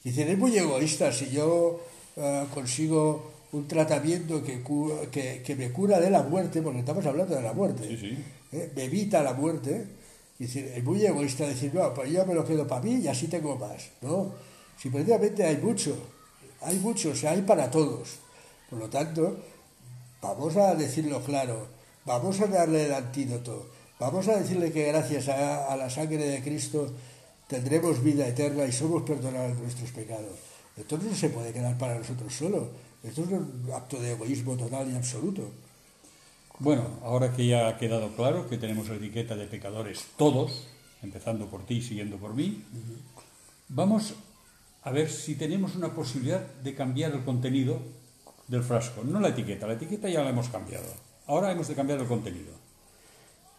Dicen, 0.04 0.30
es 0.30 0.38
muy 0.38 0.58
egoísta 0.58 1.12
si 1.12 1.30
yo 1.30 1.82
uh, 2.16 2.46
consigo 2.54 3.32
un 3.52 3.68
tratamiento 3.68 4.44
que, 4.44 4.62
que, 5.12 5.42
que, 5.42 5.56
me 5.56 5.72
cura 5.72 6.00
de 6.00 6.10
la 6.10 6.24
muerte, 6.24 6.62
porque 6.62 6.80
estamos 6.80 7.06
hablando 7.06 7.36
de 7.36 7.42
la 7.42 7.54
muerte, 7.54 7.88
sí, 7.88 7.98
sí. 7.98 8.18
¿eh? 8.52 8.72
me 8.76 8.84
evita 8.84 9.24
la 9.24 9.34
muerte, 9.34 9.88
decir, 10.38 10.72
es 10.76 10.84
muy 10.84 11.06
egoísta 11.06 11.48
decir, 11.48 11.74
no, 11.74 11.94
pues 11.94 12.12
yo 12.12 12.26
me 12.26 12.34
lo 12.34 12.46
quedo 12.46 12.68
para 12.68 12.82
mí 12.82 12.96
y 12.96 13.08
así 13.08 13.28
tengo 13.28 13.56
más. 13.58 13.90
No, 14.02 14.32
si 14.78 14.90
precisamente 14.90 15.44
hay 15.44 15.58
mucho, 15.58 15.98
hay 16.62 16.78
mucho, 16.78 17.10
o 17.10 17.16
sea, 17.16 17.32
hay 17.32 17.42
para 17.42 17.70
todos. 17.70 18.20
Por 18.70 18.80
lo 18.80 18.90
tanto, 18.90 19.38
vamos 20.22 20.56
a 20.56 20.76
decirlo 20.76 21.22
claro, 21.24 21.68
vamos 22.06 22.40
a 22.40 22.48
darle 22.48 22.86
el 22.86 22.94
antídoto, 22.94 23.68
vamos 24.00 24.28
a 24.28 24.38
decirle 24.38 24.72
que 24.72 24.88
gracias 24.88 25.28
a, 25.28 25.74
a 25.74 25.76
la 25.76 25.90
sangre 25.90 26.24
de 26.24 26.42
Cristo 26.42 26.94
tendremos 27.50 28.02
vida 28.04 28.28
eterna 28.28 28.64
y 28.66 28.72
somos 28.72 29.02
perdonados 29.02 29.58
nuestros 29.58 29.90
pecados. 29.92 30.38
Entonces 30.78 31.10
no 31.10 31.18
se 31.18 31.30
puede 31.30 31.52
quedar 31.52 31.78
para 31.80 31.98
nosotros 31.98 32.32
solo. 32.32 32.70
Esto 33.04 33.24
es 33.24 33.30
un 33.30 33.68
acto 33.74 34.00
de 34.00 34.12
egoísmo 34.12 34.56
total 34.56 34.90
y 34.90 34.96
absoluto. 34.96 35.50
Bueno, 36.60 36.84
ahora 37.04 37.34
que 37.36 37.48
ya 37.48 37.68
ha 37.68 37.78
quedado 37.78 38.16
claro 38.16 38.48
que 38.48 38.58
tenemos 38.58 38.88
la 38.88 38.96
etiqueta 38.96 39.36
de 39.36 39.48
pecadores 39.48 40.06
todos, 40.16 40.68
empezando 41.02 41.48
por 41.48 41.66
ti 41.66 41.78
y 41.78 41.82
siguiendo 41.82 42.18
por 42.18 42.36
mí, 42.36 42.64
vamos 43.68 44.14
a 44.84 44.92
ver 44.92 45.10
si 45.10 45.34
tenemos 45.34 45.76
una 45.76 45.94
posibilidad 45.94 46.46
de 46.46 46.76
cambiar 46.76 47.14
el 47.14 47.24
contenido 47.24 47.80
del 48.48 48.62
frasco, 48.62 49.04
no 49.04 49.20
la 49.20 49.30
etiqueta, 49.30 49.66
la 49.66 49.74
etiqueta 49.74 50.08
ya 50.08 50.24
la 50.24 50.30
hemos 50.30 50.50
cambiado. 50.50 50.88
Ahora 51.26 51.52
hemos 51.52 51.68
de 51.68 51.76
cambiar 51.76 52.00
el 52.00 52.08
contenido. 52.08 52.52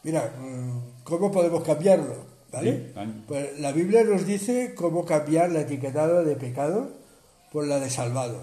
Mira, 0.04 0.32
mm, 0.38 1.02
¿cómo 1.02 1.32
podemos 1.32 1.64
cambiarlo? 1.64 2.29
¿Vale? 2.52 2.92
Pues 3.28 3.58
la 3.60 3.72
Biblia 3.72 4.02
nos 4.04 4.26
dice 4.26 4.74
cómo 4.74 5.04
cambiar 5.04 5.50
la 5.50 5.60
etiquetada 5.60 6.22
de 6.22 6.36
pecado 6.36 6.90
por 7.52 7.66
la 7.66 7.78
de 7.78 7.90
salvado. 7.90 8.42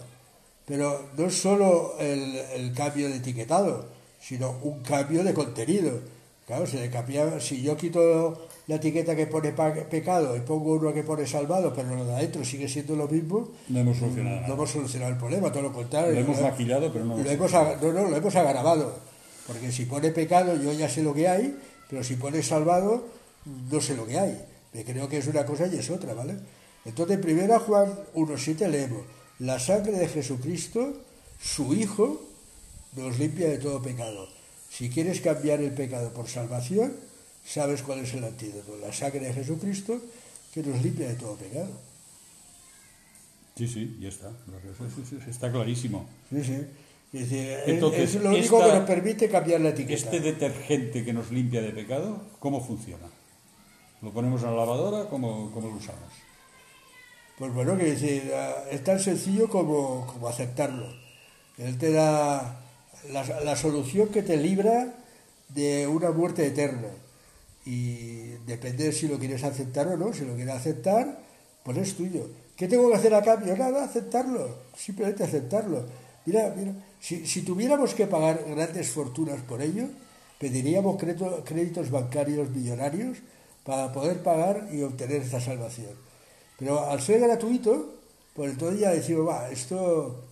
Pero 0.65 1.09
no 1.17 1.25
es 1.25 1.41
solo 1.41 1.95
el, 1.99 2.73
cambio 2.75 3.09
de 3.09 3.17
etiquetado, 3.17 3.85
sino 4.19 4.57
un 4.63 4.81
cambio 4.81 5.23
de 5.23 5.33
contenido. 5.33 5.99
Claro, 6.45 6.65
si, 6.65 6.77
le 6.77 6.89
cambia, 6.89 7.39
si 7.39 7.61
yo 7.61 7.75
quito 7.75 8.47
la 8.67 8.75
etiqueta 8.75 9.15
que 9.15 9.27
pone 9.27 9.51
pecado 9.51 10.35
y 10.35 10.41
pongo 10.41 10.73
uno 10.73 10.93
que 10.93 11.03
pone 11.03 11.25
salvado, 11.25 11.73
pero 11.73 11.95
lo 11.95 12.05
de 12.05 12.15
adentro 12.15 12.43
sigue 12.43 12.67
siendo 12.67 12.95
lo 12.95 13.07
mismo, 13.07 13.49
no 13.69 13.79
hemos 13.79 13.97
solucionado, 13.97 14.47
no 14.47 14.53
hemos 14.53 14.69
solucionado 14.69 15.11
el 15.11 15.17
problema, 15.17 15.51
todo 15.51 15.63
lo 15.63 15.73
contrario. 15.73 16.13
Lo 16.13 16.19
hemos 16.19 16.41
maquillado, 16.41 16.91
pero 16.91 17.05
no 17.05 17.17
lo, 17.17 17.29
hemos, 17.29 17.51
no, 17.51 17.93
no, 17.93 18.09
lo 18.09 18.15
hemos 18.15 18.35
agravado. 18.35 18.93
Porque 19.45 19.71
si 19.71 19.85
pone 19.85 20.11
pecado, 20.11 20.55
yo 20.55 20.73
ya 20.73 20.89
sé 20.89 21.01
lo 21.01 21.13
que 21.13 21.27
hay, 21.29 21.57
pero 21.89 22.03
si 22.03 22.15
pone 22.15 22.43
salvado, 22.43 23.05
no 23.71 23.81
sé 23.81 23.95
lo 23.95 24.05
que 24.05 24.17
hay. 24.17 24.45
Me 24.73 24.83
creo 24.83 25.07
que 25.07 25.17
es 25.17 25.27
una 25.27 25.45
cosa 25.45 25.67
y 25.67 25.77
es 25.77 25.89
otra, 25.89 26.13
¿vale? 26.13 26.35
Entonces, 26.85 27.19
primero 27.19 27.59
Juan 27.59 27.93
1.7 28.15 28.69
leemos, 28.69 29.03
la 29.39 29.59
sangre 29.59 29.93
de 29.93 30.07
Jesucristo, 30.07 30.93
su 31.41 31.73
Hijo, 31.73 32.25
nos 32.95 33.19
limpia 33.19 33.49
de 33.49 33.57
todo 33.57 33.81
pecado. 33.81 34.27
Si 34.69 34.89
quieres 34.89 35.21
cambiar 35.21 35.61
el 35.61 35.71
pecado 35.71 36.13
por 36.13 36.27
salvación, 36.27 36.93
sabes 37.45 37.81
cuál 37.81 37.99
es 37.99 38.13
el 38.13 38.23
antídoto. 38.23 38.77
La 38.77 38.93
sangre 38.93 39.21
de 39.21 39.33
Jesucristo 39.33 40.01
que 40.53 40.63
nos 40.63 40.81
limpia 40.81 41.07
de 41.07 41.15
todo 41.15 41.35
pecado. 41.35 41.69
Sí, 43.57 43.67
sí, 43.67 43.97
ya 43.99 44.09
está. 44.09 44.31
Está 45.27 45.51
clarísimo. 45.51 46.07
Sí, 46.29 46.43
sí. 46.43 46.57
Es, 47.13 47.31
es 47.31 48.15
lo 48.21 48.29
único 48.29 48.59
que 48.59 48.73
nos 48.73 48.85
permite 48.85 49.29
cambiar 49.29 49.61
la 49.61 49.69
etiqueta. 49.69 49.93
¿Este 49.93 50.19
detergente 50.19 51.03
que 51.03 51.13
nos 51.13 51.31
limpia 51.31 51.61
de 51.61 51.71
pecado, 51.71 52.21
cómo 52.39 52.63
funciona? 52.63 53.07
¿Lo 54.01 54.11
ponemos 54.11 54.43
en 54.43 54.51
la 54.51 54.57
lavadora? 54.57 55.09
¿Cómo, 55.09 55.51
cómo 55.51 55.69
lo 55.69 55.75
usamos? 55.75 56.11
Pues 57.37 57.53
bueno, 57.53 57.77
que 57.77 58.31
ah, 58.35 58.65
es 58.71 58.83
tan 58.83 58.99
sencillo 58.99 59.49
como, 59.49 60.05
como 60.07 60.27
aceptarlo. 60.27 60.87
Él 61.57 61.77
te 61.77 61.91
da 61.91 62.61
la, 63.11 63.23
la, 63.41 63.55
solución 63.55 64.09
que 64.09 64.21
te 64.21 64.37
libra 64.37 64.93
de 65.49 65.87
una 65.87 66.11
muerte 66.11 66.45
eterna. 66.45 66.89
Y 67.65 68.29
depende 68.45 68.85
de 68.85 68.91
si 68.91 69.07
lo 69.07 69.17
quieres 69.17 69.43
aceptar 69.43 69.87
o 69.87 69.97
no. 69.97 70.13
Si 70.13 70.25
lo 70.25 70.35
quieres 70.35 70.53
aceptar, 70.53 71.19
pues 71.63 71.77
es 71.77 71.95
tuyo. 71.95 72.27
¿Qué 72.55 72.67
tengo 72.67 72.89
que 72.89 72.95
hacer 72.95 73.13
a 73.13 73.21
cambio? 73.21 73.57
Nada, 73.57 73.83
aceptarlo. 73.83 74.57
Simplemente 74.75 75.23
aceptarlo. 75.23 75.85
Mira, 76.25 76.53
mira, 76.55 76.73
si, 76.99 77.41
tuviéramos 77.41 77.93
que 77.93 78.05
pagar 78.05 78.43
grandes 78.47 78.89
fortunas 78.89 79.41
por 79.41 79.61
ello, 79.61 79.85
pediríamos 80.39 80.97
créditos 80.97 81.89
bancarios 81.89 82.49
millonarios 82.49 83.17
para 83.67 83.91
poder 83.91 84.23
pagar 84.23 84.69
y 84.71 84.81
obtener 84.81 85.21
esta 85.21 85.41
salvación. 85.41 85.91
Pero 86.57 86.89
al 86.89 87.01
ser 87.01 87.19
gratuito, 87.19 87.95
pues 88.33 88.53
entonces 88.53 88.79
ya 88.79 88.91
decimos, 88.91 89.27
va, 89.27 89.49
esto 89.49 90.23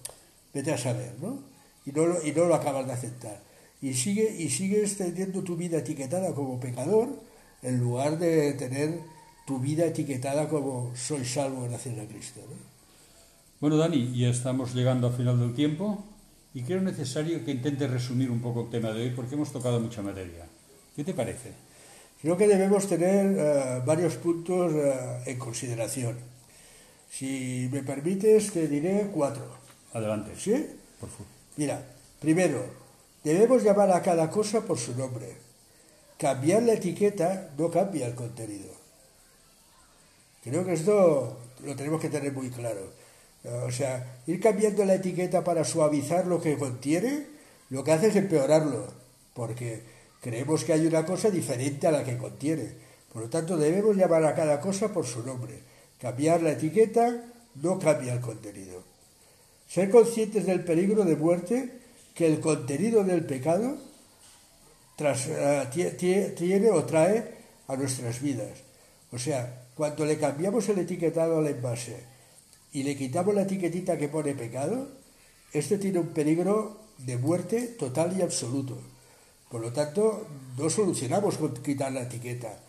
vete 0.53 0.71
a 0.71 0.77
saber, 0.77 1.15
¿no? 1.21 1.39
Y 1.85 1.91
no 1.91 2.05
lo, 2.05 2.25
y 2.25 2.31
no 2.31 2.45
lo 2.45 2.55
acabas 2.55 2.87
de 2.87 2.93
aceptar. 2.93 3.43
Y, 3.81 3.93
sigue, 3.93 4.33
y 4.39 4.49
sigues 4.49 4.95
teniendo 4.95 5.43
tu 5.43 5.57
vida 5.57 5.79
etiquetada 5.79 6.33
como 6.33 6.61
pecador 6.61 7.09
en 7.61 7.77
lugar 7.81 8.17
de 8.17 8.53
tener 8.53 9.01
tu 9.45 9.59
vida 9.59 9.85
etiquetada 9.85 10.47
como 10.47 10.95
soy 10.95 11.25
salvo 11.25 11.63
gracias 11.63 11.99
a 11.99 12.07
Cristo. 12.07 12.39
Bueno, 13.59 13.75
Dani, 13.75 14.17
ya 14.17 14.29
estamos 14.29 14.73
llegando 14.73 15.07
al 15.07 15.13
final 15.13 15.37
del 15.37 15.53
tiempo. 15.53 16.05
Y 16.53 16.63
creo 16.63 16.79
necesario 16.79 17.43
que 17.43 17.51
intentes 17.51 17.91
resumir 17.91 18.31
un 18.31 18.39
poco 18.39 18.61
el 18.61 18.69
tema 18.69 18.93
de 18.93 19.01
hoy 19.03 19.09
porque 19.09 19.35
hemos 19.35 19.51
tocado 19.51 19.77
mucha 19.81 20.01
materia. 20.01 20.47
¿Qué 20.95 21.03
te 21.03 21.13
parece? 21.13 21.51
Creo 22.21 22.37
que 22.37 22.47
debemos 22.47 22.87
tener 22.87 23.35
eh, 23.37 23.81
varios 23.85 24.15
puntos 24.15 24.73
eh, 24.73 25.21
en 25.25 25.37
consideración. 25.37 26.17
Si 27.09 27.69
me 27.71 27.83
permites, 27.83 28.51
te 28.51 28.67
diré 28.67 29.09
cuatro. 29.13 29.45
Adelante. 29.93 30.31
¿Sí? 30.37 30.53
Por 30.99 31.09
favor. 31.09 31.27
Mira, 31.57 31.81
primero, 32.19 32.65
debemos 33.23 33.63
llamar 33.63 33.91
a 33.91 34.01
cada 34.01 34.29
cosa 34.29 34.61
por 34.61 34.77
su 34.77 34.95
nombre. 34.95 35.33
Cambiar 36.17 36.63
la 36.63 36.73
etiqueta 36.73 37.51
no 37.57 37.69
cambia 37.69 38.07
el 38.07 38.15
contenido. 38.15 38.73
Creo 40.43 40.65
que 40.65 40.73
esto 40.73 41.37
lo 41.63 41.75
tenemos 41.75 42.01
que 42.01 42.09
tener 42.09 42.31
muy 42.31 42.49
claro. 42.49 42.91
O 43.65 43.71
sea, 43.71 44.21
ir 44.25 44.39
cambiando 44.39 44.83
la 44.85 44.95
etiqueta 44.95 45.43
para 45.43 45.63
suavizar 45.63 46.25
lo 46.25 46.41
que 46.41 46.57
contiene, 46.57 47.27
lo 47.69 47.83
que 47.83 47.91
hace 47.91 48.07
es 48.07 48.15
empeorarlo, 48.15 48.87
porque 49.33 49.81
creemos 50.25 50.63
que 50.63 50.73
hay 50.73 50.87
una 50.87 51.05
cosa 51.05 51.29
diferente 51.29 51.85
a 51.85 51.91
la 51.91 52.03
que 52.03 52.17
contiene. 52.17 52.71
Por 53.13 53.21
lo 53.21 53.29
tanto, 53.29 53.57
debemos 53.57 53.95
llamar 53.95 54.25
a 54.25 54.33
cada 54.33 54.59
cosa 54.59 54.91
por 54.91 55.05
su 55.05 55.21
nombre. 55.21 55.59
Cambiar 56.01 56.41
la 56.41 56.53
etiqueta 56.53 57.25
no 57.61 57.77
cambia 57.77 58.13
el 58.13 58.21
contenido. 58.21 58.81
Ser 59.69 59.91
conscientes 59.91 60.47
del 60.47 60.63
peligro 60.63 61.05
de 61.05 61.15
muerte 61.15 61.69
que 62.15 62.25
el 62.25 62.39
contenido 62.39 63.03
del 63.03 63.23
pecado 63.23 63.77
eh, 64.97 66.33
tiene 66.35 66.71
o 66.71 66.83
trae 66.85 67.35
a 67.67 67.75
nuestras 67.75 68.19
vidas. 68.19 68.57
O 69.11 69.19
sea, 69.19 69.67
cuando 69.75 70.05
le 70.05 70.17
cambiamos 70.17 70.67
el 70.69 70.79
etiquetado 70.79 71.37
al 71.37 71.45
envase, 71.45 71.97
y 72.71 72.81
le 72.81 72.97
quitamos 72.97 73.35
la 73.35 73.43
etiquetita 73.43 73.95
que 73.99 74.07
pone 74.07 74.33
pecado, 74.33 74.87
este 75.53 75.77
tiene 75.77 75.99
un 75.99 76.07
peligro 76.07 76.81
de 76.97 77.15
muerte 77.15 77.75
total 77.77 78.17
y 78.17 78.23
absoluto. 78.23 78.94
Por 79.55 79.63
lo 79.63 79.71
tanto, 79.71 80.27
no 80.57 80.69
solucionamos 80.69 81.37
con 81.37 81.53
quitar 81.53 81.89
la 81.89 82.01
etiqueta, 82.01 82.59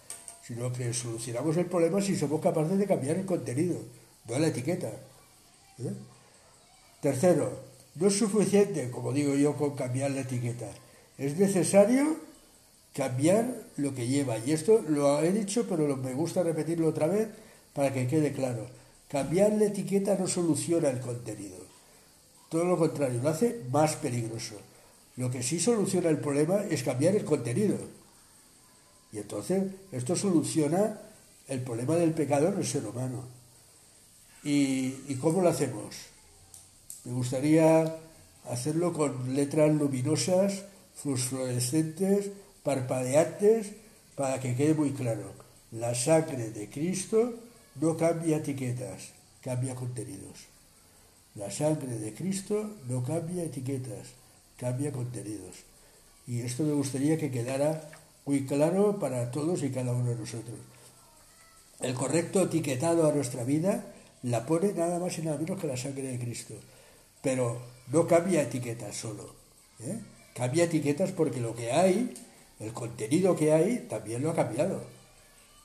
sino 0.40 0.72
que 0.72 0.94
solucionamos 0.94 1.56
el 1.56 1.66
problema 1.66 2.00
si 2.00 2.14
somos 2.14 2.40
capaces 2.40 2.78
de 2.78 2.86
cambiar 2.86 3.16
el 3.16 3.26
contenido, 3.26 3.76
no 4.28 4.38
la 4.38 4.46
etiqueta. 4.46 4.86
¿eh? 5.80 5.92
Tercero, 7.00 7.50
no 7.96 8.06
es 8.06 8.16
suficiente, 8.16 8.88
como 8.92 9.12
digo 9.12 9.34
yo, 9.34 9.56
con 9.56 9.74
cambiar 9.74 10.12
la 10.12 10.20
etiqueta. 10.20 10.70
Es 11.18 11.36
necesario 11.36 12.18
cambiar 12.94 13.52
lo 13.78 13.92
que 13.92 14.06
lleva. 14.06 14.38
Y 14.38 14.52
esto 14.52 14.80
lo 14.86 15.20
he 15.24 15.32
dicho, 15.32 15.66
pero 15.68 15.96
me 15.96 16.14
gusta 16.14 16.44
repetirlo 16.44 16.86
otra 16.86 17.08
vez 17.08 17.26
para 17.74 17.92
que 17.92 18.06
quede 18.06 18.30
claro. 18.30 18.64
Cambiar 19.08 19.50
la 19.54 19.64
etiqueta 19.64 20.16
no 20.16 20.28
soluciona 20.28 20.90
el 20.90 21.00
contenido. 21.00 21.56
Todo 22.48 22.64
lo 22.64 22.78
contrario, 22.78 23.20
lo 23.20 23.30
hace 23.30 23.62
más 23.72 23.96
peligroso. 23.96 24.54
Lo 25.16 25.30
que 25.30 25.42
sí 25.42 25.58
soluciona 25.58 26.10
el 26.10 26.18
problema 26.18 26.62
es 26.70 26.82
cambiar 26.82 27.16
el 27.16 27.24
contenido. 27.24 27.78
Y 29.12 29.18
entonces 29.18 29.64
esto 29.92 30.14
soluciona 30.14 31.00
el 31.48 31.62
problema 31.62 31.96
del 31.96 32.12
pecado 32.12 32.48
en 32.48 32.58
el 32.58 32.66
ser 32.66 32.84
humano. 32.86 33.24
¿Y, 34.44 35.14
cómo 35.16 35.42
lo 35.42 35.48
hacemos? 35.48 35.96
Me 37.04 37.12
gustaría 37.12 37.96
hacerlo 38.48 38.92
con 38.92 39.34
letras 39.34 39.74
luminosas, 39.74 40.64
fosforescentes, 40.94 42.30
parpadeantes, 42.62 43.72
para 44.14 44.38
que 44.38 44.54
quede 44.54 44.74
muy 44.74 44.92
claro. 44.92 45.32
La 45.72 45.94
sangre 45.94 46.50
de 46.50 46.70
Cristo 46.70 47.34
no 47.80 47.96
cambia 47.96 48.36
etiquetas, 48.36 49.10
cambia 49.40 49.74
contenidos. 49.74 50.46
La 51.34 51.50
sangre 51.50 51.98
de 51.98 52.14
Cristo 52.14 52.70
no 52.88 53.02
cambia 53.02 53.42
etiquetas, 53.42 54.08
cambia 54.56 54.92
contenidos. 54.92 55.56
Y 56.26 56.40
esto 56.40 56.64
me 56.64 56.72
gustaría 56.72 57.18
que 57.18 57.30
quedara 57.30 57.90
muy 58.24 58.46
claro 58.46 58.98
para 58.98 59.30
todos 59.30 59.62
y 59.62 59.70
cada 59.70 59.92
uno 59.92 60.10
de 60.10 60.16
nosotros. 60.16 60.58
El 61.80 61.94
correcto 61.94 62.42
etiquetado 62.42 63.08
a 63.08 63.12
nuestra 63.12 63.44
vida 63.44 63.84
la 64.22 64.44
pone 64.46 64.72
nada 64.72 64.98
más 64.98 65.18
y 65.18 65.22
nada 65.22 65.38
menos 65.38 65.60
que 65.60 65.66
la 65.66 65.76
sangre 65.76 66.08
de 66.08 66.18
Cristo. 66.18 66.54
Pero 67.22 67.60
no 67.92 68.06
cambia 68.06 68.42
etiquetas 68.42 68.96
solo. 68.96 69.34
¿eh? 69.80 69.98
Cambia 70.34 70.64
etiquetas 70.64 71.12
porque 71.12 71.40
lo 71.40 71.54
que 71.54 71.70
hay, 71.70 72.14
el 72.58 72.72
contenido 72.72 73.36
que 73.36 73.52
hay, 73.52 73.86
también 73.88 74.22
lo 74.22 74.30
ha 74.30 74.34
cambiado. 74.34 74.82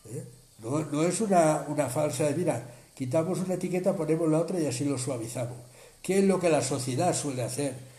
¿eh? 0.05 0.23
No, 0.59 1.03
es 1.03 1.21
una, 1.21 1.65
una 1.67 1.89
falsa 1.89 2.25
de, 2.25 2.35
mira, 2.35 2.63
quitamos 2.93 3.39
una 3.39 3.55
etiqueta, 3.55 3.95
ponemos 3.95 4.29
la 4.29 4.39
otra 4.39 4.59
y 4.59 4.67
así 4.67 4.85
lo 4.85 4.97
suavizamos. 4.97 5.57
¿Qué 6.03 6.19
es 6.19 6.25
lo 6.25 6.39
que 6.39 6.49
la 6.49 6.61
sociedad 6.61 7.15
suele 7.15 7.41
hacer 7.41 7.90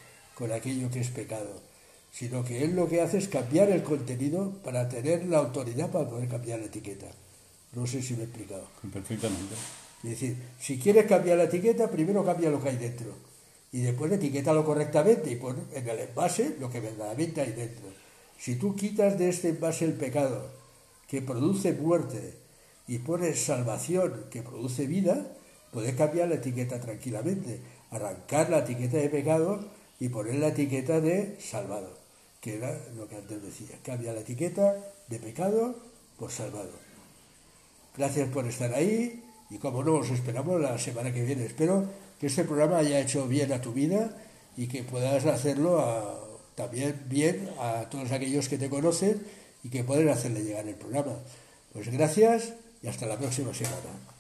con 0.43 0.51
aquello 0.51 0.91
que 0.91 0.99
es 0.99 1.11
pecado? 1.11 1.61
Sino 2.11 2.45
que 2.45 2.65
él 2.65 2.75
lo 2.75 2.89
que 2.89 3.01
hace 3.01 3.19
es 3.19 3.29
cambiar 3.29 3.71
el 3.71 3.85
contenido 3.85 4.51
para 4.65 4.89
tener 4.89 5.25
la 5.27 5.39
autoridad 5.39 5.89
para 5.93 6.09
poder 6.09 6.29
cambiar 6.29 6.59
la 6.59 6.67
etiqueta. 6.67 7.07
No 7.75 7.87
sé 7.87 8.03
si 8.03 8.15
me 8.15 8.23
he 8.23 8.25
explicado. 8.25 8.67
Perfectamente. 8.93 9.55
Es 10.03 10.11
decir, 10.11 10.37
si 10.59 10.81
quieres 10.81 11.07
cambiar 11.07 11.39
la 11.39 11.45
etiqueta, 11.45 11.89
primero 11.89 12.25
cambia 12.25 12.51
lo 12.51 12.61
que 12.61 12.71
hay 12.71 12.77
dentro. 12.77 13.15
Y 13.71 13.83
después 13.83 14.11
etiquétalo 14.11 14.65
correctamente 14.65 15.31
y 15.31 15.37
pon 15.37 15.57
en 15.73 15.89
el 15.89 16.01
envase 16.01 16.57
lo 16.59 16.69
que 16.69 16.81
verdaderamente 16.81 17.41
hay 17.41 17.53
dentro. 17.53 17.87
Si 18.37 18.57
tú 18.57 18.75
quitas 18.75 19.17
de 19.17 19.29
este 19.29 19.51
envase 19.51 19.85
el 19.85 19.93
pecado, 19.93 20.51
que 21.07 21.23
produce 21.23 21.73
muerte, 21.73 22.35
y 22.89 22.99
pones 22.99 23.45
salvación, 23.45 24.25
que 24.29 24.43
produce 24.43 24.89
vida, 24.89 25.25
puedes 25.71 25.95
cambiar 25.95 26.31
la 26.31 26.35
etiqueta 26.35 26.81
tranquilamente. 26.81 27.61
Arrancar 27.93 28.51
la 28.51 28.59
etiqueta 28.59 28.97
de 28.97 29.09
pecado 29.09 29.61
y 30.03 30.09
poner 30.09 30.35
la 30.35 30.49
etiqueta 30.49 31.01
de 31.01 31.37
salvado, 31.39 31.97
que 32.41 32.57
era 32.57 32.77
lo 32.97 33.07
que 33.09 33.15
antes 33.15 33.41
decía. 33.41 33.79
Cambia 33.85 34.13
la 34.13 34.23
etiqueta 34.23 34.75
de 35.07 35.21
pecado 35.21 35.77
por 36.19 36.33
salvado. 36.33 36.73
Gracias 37.97 38.29
por 38.31 38.45
estar 38.49 38.75
ahí 38.75 39.23
y 39.49 39.59
como 39.59 39.85
no, 39.85 39.95
os 39.95 40.11
esperamos 40.11 40.61
la 40.61 40.77
semana 40.77 41.15
que 41.15 41.23
viene. 41.23 41.47
Espero 41.47 41.85
que 42.19 42.27
este 42.27 42.43
programa 42.43 42.79
haya 42.79 42.99
hecho 42.99 43.29
bien 43.29 43.53
a 43.53 43.61
tu 43.61 43.73
vida 43.73 44.19
y 44.57 44.67
que 44.67 44.83
puedas 44.83 45.25
hacerlo 45.25 45.79
también 46.57 47.01
bien 47.07 47.49
a 47.61 47.89
todos 47.89 48.11
aquellos 48.11 48.49
que 48.49 48.59
te 48.59 48.69
conocen 48.69 49.25
y 49.63 49.69
que 49.69 49.85
pueden 49.85 50.09
hacerle 50.09 50.43
llegar 50.43 50.67
el 50.67 50.75
programa. 50.75 51.15
Pues 51.73 51.93
gracias 51.93 52.55
y 52.83 52.89
hasta 52.89 53.07
la 53.07 53.19
próxima 53.19 53.55
semana. 53.55 54.12